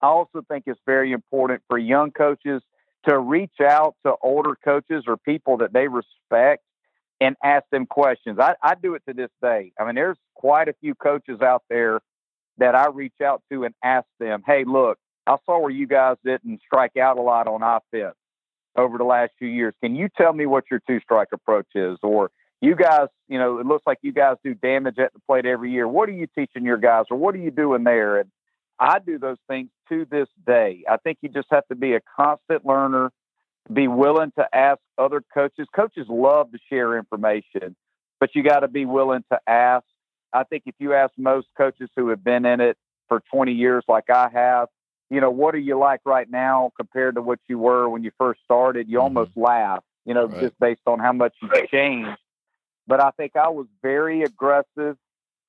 [0.00, 2.60] I also think it's very important for young coaches
[3.08, 6.64] to reach out to older coaches or people that they respect
[7.20, 8.38] and ask them questions.
[8.40, 9.72] I, I do it to this day.
[9.78, 12.00] I mean, there's quite a few coaches out there
[12.58, 16.16] that I reach out to and ask them, hey, look, I saw where you guys
[16.24, 18.16] didn't strike out a lot on offense
[18.76, 19.74] over the last few years.
[19.82, 21.98] Can you tell me what your two strike approach is?
[22.02, 22.30] Or,
[22.60, 25.70] you guys, you know, it looks like you guys do damage at the plate every
[25.70, 25.86] year.
[25.86, 28.18] What are you teaching your guys, or what are you doing there?
[28.18, 28.30] And
[28.78, 30.84] I do those things to this day.
[30.88, 33.10] I think you just have to be a constant learner,
[33.72, 35.68] be willing to ask other coaches.
[35.74, 37.76] Coaches love to share information,
[38.18, 39.84] but you got to be willing to ask.
[40.32, 42.76] I think if you ask most coaches who have been in it
[43.08, 44.68] for 20 years, like I have,
[45.10, 48.10] you know, what are you like right now compared to what you were when you
[48.18, 48.88] first started?
[48.88, 49.04] You mm-hmm.
[49.04, 50.40] almost laugh, you know, right.
[50.40, 52.18] just based on how much you've changed.
[52.86, 54.96] But I think I was very aggressive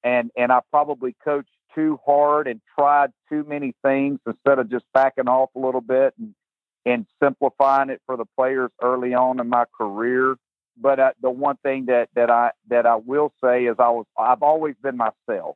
[0.03, 4.85] and, and I probably coached too hard and tried too many things instead of just
[4.93, 6.35] backing off a little bit and,
[6.85, 10.35] and simplifying it for the players early on in my career.
[10.75, 14.05] But uh, the one thing that, that I that I will say is I was
[14.17, 15.55] I've always been myself,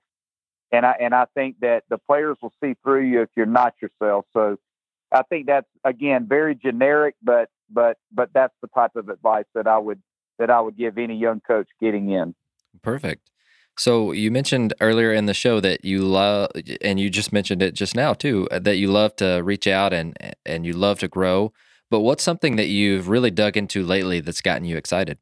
[0.72, 3.74] and I and I think that the players will see through you if you're not
[3.82, 4.26] yourself.
[4.34, 4.58] So
[5.12, 9.68] I think that's again very generic, but but but that's the type of advice that
[9.68, 10.02] I would
[10.40, 12.36] that I would give any young coach getting in.
[12.82, 13.30] Perfect.
[13.78, 16.50] So you mentioned earlier in the show that you love,
[16.82, 20.18] and you just mentioned it just now too, that you love to reach out and
[20.46, 21.54] and you love to grow.
[21.90, 25.18] But what's something that you've really dug into lately that's gotten you excited?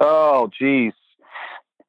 [0.00, 0.92] Oh, geez.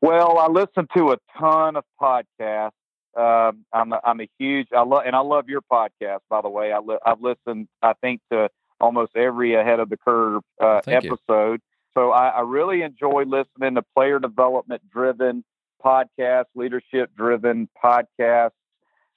[0.02, 2.72] Well, I listen to a ton of podcasts.
[3.18, 6.50] Um, I'm a, I'm a huge I love and I love your podcast by the
[6.50, 6.72] way.
[6.72, 8.50] I li- I've listened I think to
[8.80, 11.54] almost every ahead of the curve uh, episode.
[11.54, 11.58] You.
[11.96, 15.44] So I, I really enjoy listening to player development driven
[15.84, 18.52] podcasts, leadership driven podcasts.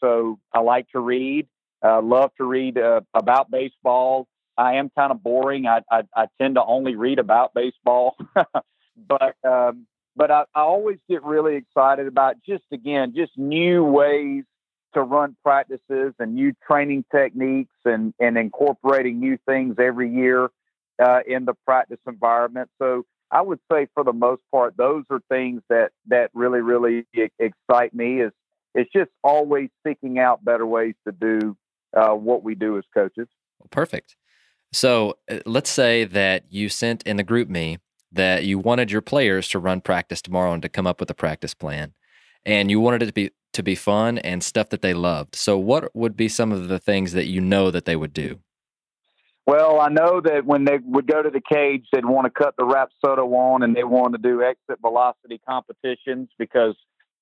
[0.01, 1.47] So I like to read,
[1.85, 4.27] uh, love to read uh, about baseball.
[4.61, 5.67] I am kind of boring.
[5.67, 10.99] I, I, I, tend to only read about baseball, but um, but I, I always
[11.09, 14.45] get really excited about just again just new ways
[14.93, 20.51] to run practices and new training techniques and and incorporating new things every year
[21.03, 22.69] uh, in the practice environment.
[22.79, 27.07] So I would say for the most part, those are things that that really really
[27.39, 28.21] excite me.
[28.21, 28.33] Is
[28.75, 31.57] it's just always seeking out better ways to do
[31.97, 33.29] uh, what we do as coaches.
[33.71, 34.17] Perfect.
[34.73, 37.79] So uh, let's say that you sent in the GroupMe
[38.13, 41.15] that you wanted your players to run practice tomorrow and to come up with a
[41.15, 41.95] practice plan,
[42.45, 45.35] and you wanted it to be to be fun and stuff that they loved.
[45.35, 48.39] So what would be some of the things that you know that they would do?
[49.47, 52.55] Well, I know that when they would go to the cage, they'd want to cut
[52.57, 56.77] the Rapsodo on and they want to do exit velocity competitions because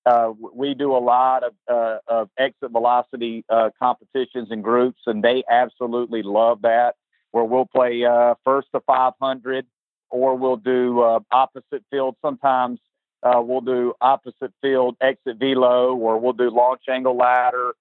[0.04, 5.22] uh, we do a lot of, uh, of exit velocity uh, competitions and groups, and
[5.22, 6.96] they absolutely love that.
[7.30, 9.66] Where we'll play uh, first to 500,
[10.10, 12.16] or we'll do uh, opposite field.
[12.22, 12.80] Sometimes
[13.22, 17.74] uh, we'll do opposite field exit velo, or we'll do launch angle ladder,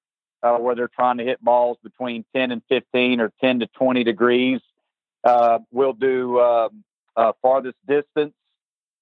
[0.44, 4.04] uh, where they're trying to hit balls between 10 and 15 or 10 to 20
[4.04, 4.62] degrees.
[5.24, 6.84] Uh, we'll do um,
[7.16, 8.34] uh, farthest distance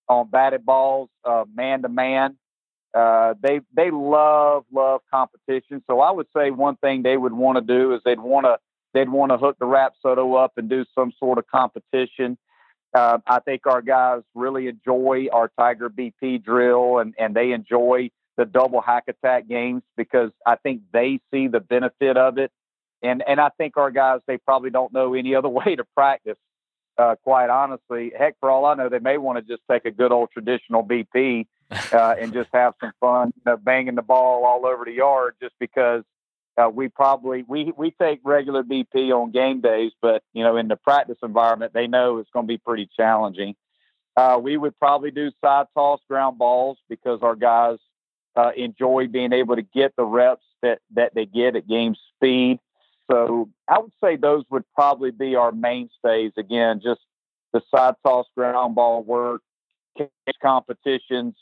[0.08, 1.10] on batted balls,
[1.54, 2.38] man to man.
[2.94, 5.84] They they love love competition.
[5.88, 8.58] So I would say one thing they would want to do is they'd want to
[8.96, 12.38] they'd want to hook the Rapsodo up and do some sort of competition.
[12.94, 18.10] Uh, I think our guys really enjoy our Tiger BP drill and, and they enjoy
[18.38, 22.52] the double hack attack games because I think they see the benefit of it.
[23.04, 26.38] And and I think our guys they probably don't know any other way to practice.
[26.98, 29.92] Uh, quite honestly, heck, for all I know, they may want to just take a
[29.92, 31.46] good old traditional BP
[31.92, 35.36] uh, and just have some fun, you know, banging the ball all over the yard.
[35.42, 36.04] Just because
[36.58, 40.68] uh, we probably we we take regular BP on game days, but you know, in
[40.68, 43.56] the practice environment, they know it's going to be pretty challenging.
[44.16, 47.78] Uh, we would probably do side toss ground balls because our guys
[48.38, 52.60] uh, enjoy being able to get the reps that, that they get at game speed.
[53.12, 56.32] So I would say those would probably be our mainstays.
[56.38, 57.02] Again, just
[57.52, 59.42] the side toss ground ball work,
[59.98, 60.10] catch
[60.42, 61.36] competitions,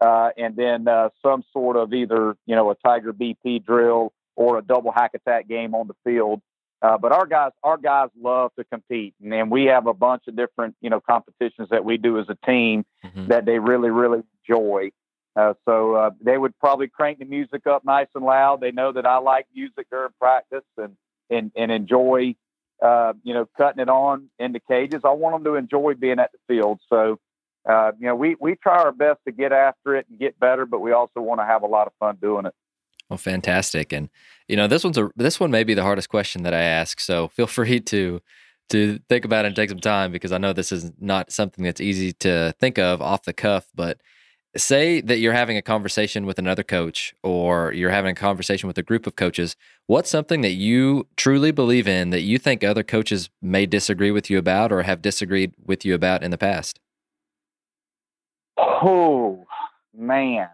[0.00, 4.58] uh, and then uh, some sort of either you know a Tiger BP drill or
[4.58, 6.40] a double hack attack game on the field.
[6.82, 10.24] Uh, but our guys, our guys love to compete, and, and we have a bunch
[10.28, 13.26] of different you know competitions that we do as a team mm-hmm.
[13.28, 14.90] that they really really enjoy.
[15.34, 18.60] Uh, so uh, they would probably crank the music up nice and loud.
[18.60, 20.96] They know that I like music during practice and
[21.28, 22.36] and, and enjoy,
[22.82, 25.00] uh, you know, cutting it on in the cages.
[25.04, 26.80] I want them to enjoy being at the field.
[26.88, 27.18] So,
[27.68, 30.66] uh, you know, we we try our best to get after it and get better,
[30.66, 32.54] but we also want to have a lot of fun doing it.
[33.08, 34.08] Well, fantastic, and
[34.48, 37.00] you know, this one's a this one may be the hardest question that I ask.
[37.00, 38.20] So feel free to
[38.70, 41.64] to think about it and take some time because I know this is not something
[41.64, 44.00] that's easy to think of off the cuff, but
[44.56, 48.78] say that you're having a conversation with another coach or you're having a conversation with
[48.78, 49.54] a group of coaches
[49.86, 54.30] what's something that you truly believe in that you think other coaches may disagree with
[54.30, 56.80] you about or have disagreed with you about in the past
[58.58, 59.44] Oh
[59.94, 60.48] man.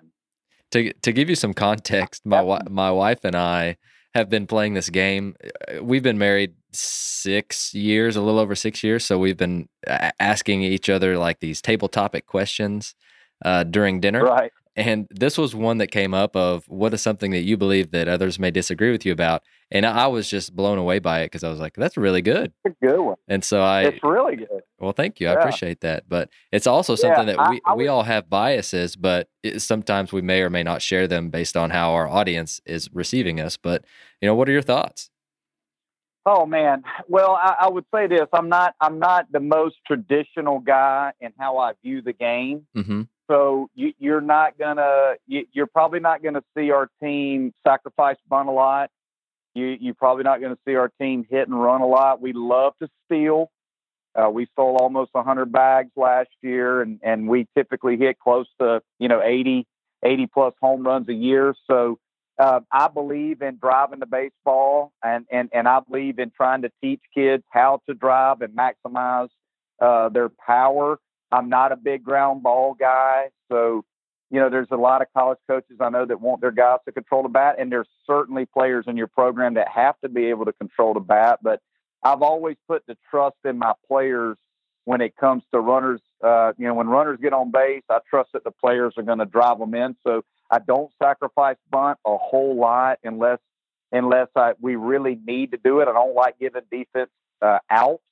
[0.73, 3.77] To to give you some context, my wi- my wife and I
[4.14, 5.35] have been playing this game.
[5.81, 9.05] We've been married six years, a little over six years.
[9.05, 12.95] So we've been asking each other like these table topic questions
[13.45, 14.25] uh, during dinner.
[14.25, 14.53] Right.
[14.75, 18.09] And this was one that came up of what is something that you believe that
[18.09, 19.43] others may disagree with you about.
[19.70, 22.53] And I was just blown away by it because I was like, that's really good.
[22.64, 23.16] It's a good one.
[23.29, 24.62] And so I, it's really good.
[24.79, 25.29] Well, thank you.
[25.29, 26.09] I appreciate that.
[26.09, 29.61] But it's also something yeah, that we, I, I we all have biases, but it,
[29.61, 33.41] sometimes we may or may not share them based on how our audience is receiving
[33.41, 33.59] us.
[33.59, 33.85] But,
[34.23, 35.11] you know, what are your thoughts?
[36.25, 36.85] Oh man.
[37.09, 41.33] Well, I, I, would say this: I'm not I'm not the most traditional guy in
[41.37, 42.66] how I view the game.
[42.77, 43.03] Mm-hmm.
[43.31, 48.49] So you, are not gonna you, you're probably not gonna see our team sacrifice bunt
[48.49, 48.91] a lot.
[49.55, 52.20] You you're probably not gonna see our team hit and run a lot.
[52.20, 53.51] We love to steal.
[54.14, 58.83] Uh, we sold almost 100 bags last year, and and we typically hit close to
[58.99, 59.66] you know 80
[60.03, 61.55] 80 plus home runs a year.
[61.70, 61.99] So
[62.39, 66.70] uh, I believe in driving the baseball, and, and, and I believe in trying to
[66.83, 69.29] teach kids how to drive and maximize
[69.81, 70.99] uh, their power.
[71.33, 73.85] I'm not a big ground ball guy, so
[74.30, 76.93] you know there's a lot of college coaches I know that want their guys to
[76.93, 80.45] control the bat, and there's certainly players in your program that have to be able
[80.45, 81.41] to control the bat.
[81.43, 81.61] But
[82.03, 84.37] I've always put the trust in my players
[84.85, 86.01] when it comes to runners.
[86.22, 89.18] Uh, you know, when runners get on base, I trust that the players are going
[89.18, 89.97] to drive them in.
[90.07, 93.39] So I don't sacrifice bunt a whole lot unless
[93.93, 95.89] unless I, we really need to do it.
[95.89, 97.11] I don't like giving defense
[97.43, 98.03] uh, outs.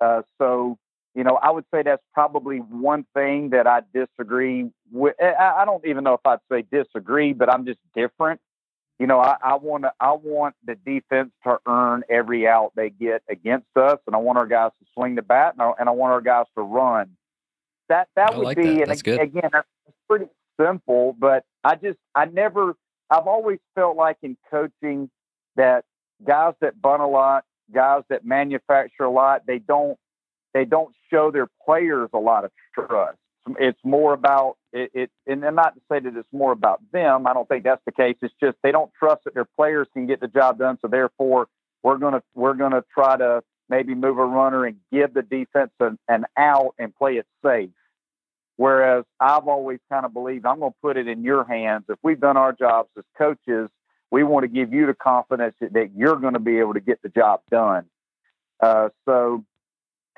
[0.00, 0.78] Uh, so,
[1.14, 5.14] you know, I would say that's probably one thing that I disagree with.
[5.18, 8.40] Eh, I, I don't even know if I'd say disagree, but I'm just different.
[8.98, 13.22] You know, I, want to, I want the defense to earn every out they get
[13.28, 15.92] against us, and I want our guys to swing the bat, and I, and I
[15.92, 17.10] want our guys to run.
[17.88, 18.82] That that I would like be, that.
[18.82, 19.50] and that's again, good.
[19.52, 19.68] that's
[20.08, 20.26] pretty
[20.60, 22.74] simple, but I just, I never,
[23.08, 25.10] I've always felt like in coaching
[25.54, 25.84] that
[26.26, 29.96] guys that bunt a lot, guys that manufacture a lot, they don't,
[30.58, 33.16] they don't show their players a lot of trust.
[33.60, 37.26] It's more about it, it and not to say that it's more about them.
[37.26, 38.16] I don't think that's the case.
[38.20, 40.78] It's just they don't trust that their players can get the job done.
[40.82, 41.46] So therefore,
[41.82, 45.98] we're gonna we're gonna try to maybe move a runner and give the defense an,
[46.08, 47.70] an out and play it safe.
[48.56, 51.84] Whereas I've always kind of believed I'm going to put it in your hands.
[51.88, 53.70] If we've done our jobs as coaches,
[54.10, 56.80] we want to give you the confidence that, that you're going to be able to
[56.80, 57.84] get the job done.
[58.60, 59.44] Uh, so,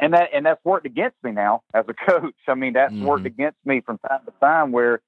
[0.00, 2.34] and that and that's worked against me now as a coach.
[2.48, 3.04] I mean, that's mm-hmm.
[3.04, 5.00] worked against me from time to time where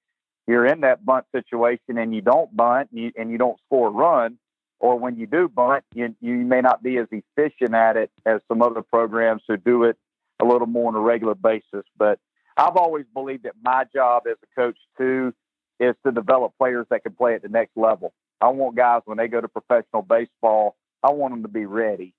[0.47, 3.89] you're in that bunt situation and you don't bunt and you, and you don't score
[3.89, 4.39] a run,
[4.81, 8.41] or when you do bunt, you you may not be as efficient at it as
[8.49, 9.97] some other programs who do it
[10.41, 11.85] a little more on a regular basis.
[11.97, 12.19] But
[12.57, 15.33] I've always believed that my job as a coach too
[15.81, 18.13] is to develop players that can play at the next level.
[18.41, 22.13] I want guys when they go to professional baseball, I want them to be ready,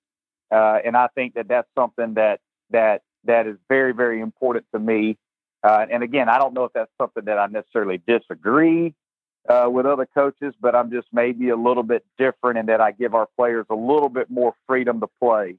[0.50, 4.78] uh, and I think that that's something that that that is very very important to
[4.78, 5.16] me.
[5.62, 8.94] Uh, and again, I don't know if that's something that I necessarily disagree
[9.48, 12.92] uh, with other coaches, but I'm just maybe a little bit different in that I
[12.92, 15.56] give our players a little bit more freedom to play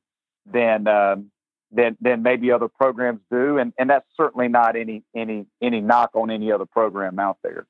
[0.52, 1.32] than um,
[1.72, 6.12] than than maybe other programs do, and and that's certainly not any any any knock
[6.14, 7.68] on any other program out there.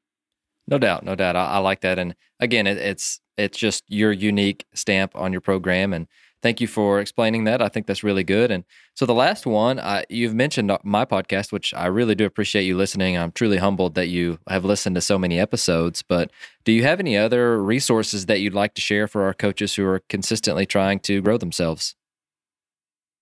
[0.67, 1.35] No doubt, no doubt.
[1.35, 5.41] I, I like that, and again, it, it's it's just your unique stamp on your
[5.41, 6.07] program, and
[6.45, 7.59] thank you for explaining that.
[7.59, 8.51] I think that's really good.
[8.51, 12.65] And so the last one, I, you've mentioned my podcast, which I really do appreciate
[12.65, 13.17] you listening.
[13.17, 16.03] I'm truly humbled that you have listened to so many episodes.
[16.03, 16.29] But
[16.63, 19.87] do you have any other resources that you'd like to share for our coaches who
[19.87, 21.95] are consistently trying to grow themselves?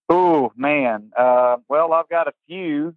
[0.09, 2.93] Oh man, uh, well, I've got a few.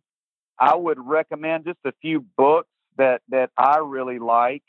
[0.59, 2.69] I would recommend just a few books
[2.99, 4.65] that that I really like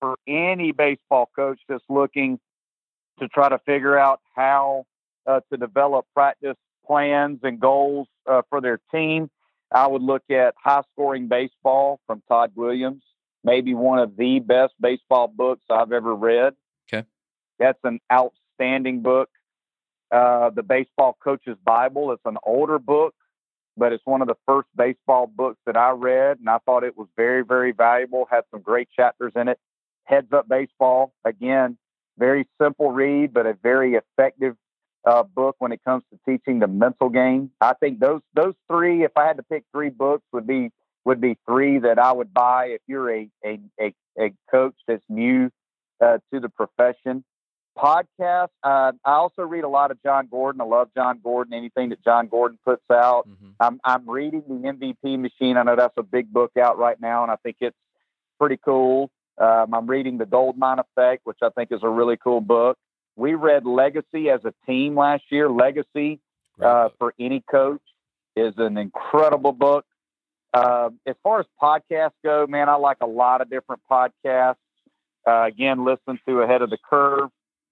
[0.00, 2.40] for any baseball coach that's looking
[3.18, 4.86] to try to figure out how
[5.26, 6.56] uh, to develop practice
[6.86, 9.30] plans and goals uh, for their team.
[9.70, 13.02] I would look at High Scoring Baseball from Todd Williams,
[13.42, 16.54] maybe one of the best baseball books I've ever read.
[16.92, 17.06] Okay.
[17.58, 19.30] That's an outstanding book.
[20.10, 22.12] Uh, the Baseball Coach's Bible.
[22.12, 23.14] It's an older book,
[23.78, 26.98] but it's one of the first baseball books that I read, and I thought it
[26.98, 28.28] was very, very valuable.
[28.30, 29.58] Had some great chapters in it.
[30.04, 31.78] Heads Up Baseball, again,
[32.18, 34.56] very simple read, but a very effective
[35.04, 37.50] uh, book when it comes to teaching the mental game.
[37.60, 40.70] I think those those three, if I had to pick three books, would be
[41.04, 45.04] would be three that I would buy if you're a a a, a coach that's
[45.08, 45.50] new
[46.00, 47.24] uh, to the profession.
[47.76, 50.60] podcast, uh, I also read a lot of Jon Gordon.
[50.60, 51.54] I love Jon Gordon.
[51.54, 53.50] Anything that Jon Gordon puts out, mm-hmm.
[53.58, 55.56] I'm I'm reading the MVP Machine.
[55.56, 57.76] I know that's a big book out right now, and I think it's
[58.38, 59.10] pretty cool.
[59.38, 62.76] Um, I'm reading The Goldmine Effect, which I think is a really cool book.
[63.16, 65.48] We read Legacy as a team last year.
[65.50, 66.20] Legacy
[66.60, 67.82] uh, for any coach
[68.36, 69.84] is an incredible book.
[70.54, 74.56] Uh, as far as podcasts go, man, I like a lot of different podcasts.
[75.26, 77.30] Uh, again, listen to Ahead of the Curve.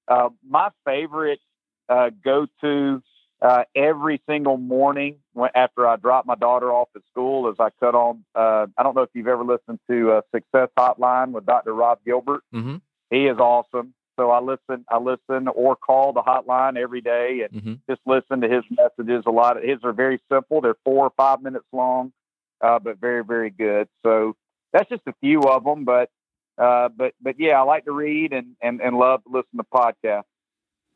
[0.08, 1.40] Uh, my favorite
[1.88, 3.02] uh, go to
[3.42, 5.16] uh, every single morning
[5.54, 8.24] after I drop my daughter off at school is I cut on.
[8.34, 11.74] I don't know if you've ever listened to Success Hotline with Dr.
[11.74, 12.42] Rob Gilbert.
[12.54, 12.76] Mm-hmm.
[13.10, 13.94] He is awesome.
[14.20, 17.74] So I listen, I listen or call the hotline every day and mm-hmm.
[17.88, 19.24] just listen to his messages.
[19.26, 20.60] A lot of his are very simple.
[20.60, 22.12] They're four or five minutes long,
[22.60, 23.88] uh, but very, very good.
[24.02, 24.36] So
[24.74, 26.10] that's just a few of them, but,
[26.58, 29.64] uh, but, but yeah, I like to read and, and, and love to listen to
[29.72, 30.24] podcasts.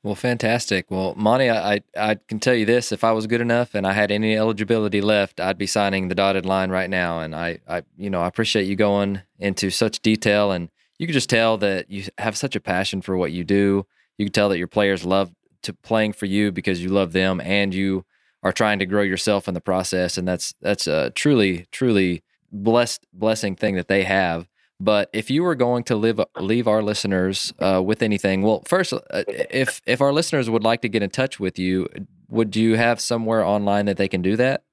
[0.02, 0.90] Well, fantastic.
[0.90, 3.94] Well, Monte, I, I can tell you this: if I was good enough and I
[3.94, 7.20] had any eligibility left, I'd be signing the dotted line right now.
[7.20, 10.68] And I, I, you know, I appreciate you going into such detail and
[10.98, 13.86] you can just tell that you have such a passion for what you do.
[14.18, 15.32] You can tell that your players love
[15.62, 18.04] to playing for you because you love them and you
[18.42, 20.16] are trying to grow yourself in the process.
[20.18, 22.22] And that's that's a truly, truly
[22.52, 24.48] blessed blessing thing that they have.
[24.80, 28.92] But if you were going to live, leave our listeners uh, with anything, well, first,
[28.92, 31.88] uh, if if our listeners would like to get in touch with you,
[32.28, 34.64] would you have somewhere online that they can do that?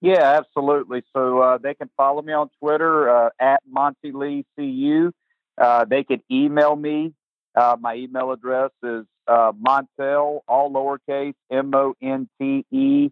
[0.00, 1.02] Yeah, absolutely.
[1.14, 5.12] So uh, they can follow me on Twitter uh, at Monte Lee CU.
[5.60, 7.12] Uh, they could email me.
[7.54, 13.10] Uh, my email address is uh, Montel, all lowercase, M O N T E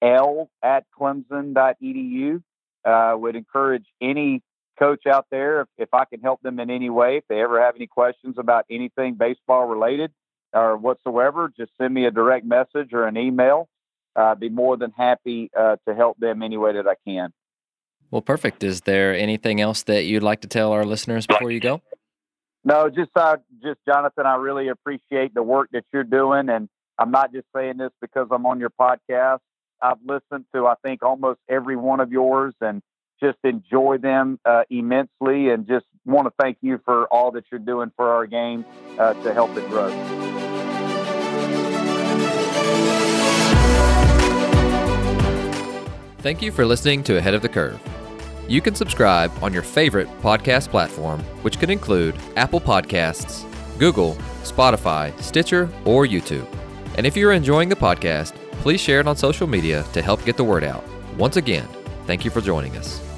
[0.00, 2.42] L at clemson.edu.
[2.84, 4.42] Uh, would encourage any
[4.78, 7.18] coach out there if, if I can help them in any way.
[7.18, 10.10] If they ever have any questions about anything baseball related
[10.52, 13.68] or whatsoever, just send me a direct message or an email.
[14.16, 17.32] I'd be more than happy uh, to help them any way that I can.
[18.12, 18.62] Well, perfect.
[18.62, 21.80] Is there anything else that you'd like to tell our listeners before you go?
[22.62, 24.26] No, just uh, just Jonathan.
[24.26, 28.28] I really appreciate the work that you're doing, and I'm not just saying this because
[28.30, 29.38] I'm on your podcast.
[29.80, 32.82] I've listened to I think almost every one of yours, and
[33.20, 37.58] just enjoy them uh, immensely, and just want to thank you for all that you're
[37.58, 38.66] doing for our game
[38.98, 39.90] uh, to help it grow.
[46.18, 47.80] Thank you for listening to Ahead of the Curve.
[48.48, 55.18] You can subscribe on your favorite podcast platform, which could include Apple Podcasts, Google, Spotify,
[55.20, 56.46] Stitcher, or YouTube.
[56.96, 60.36] And if you're enjoying the podcast, please share it on social media to help get
[60.36, 60.84] the word out.
[61.16, 61.68] Once again,
[62.06, 63.11] thank you for joining us.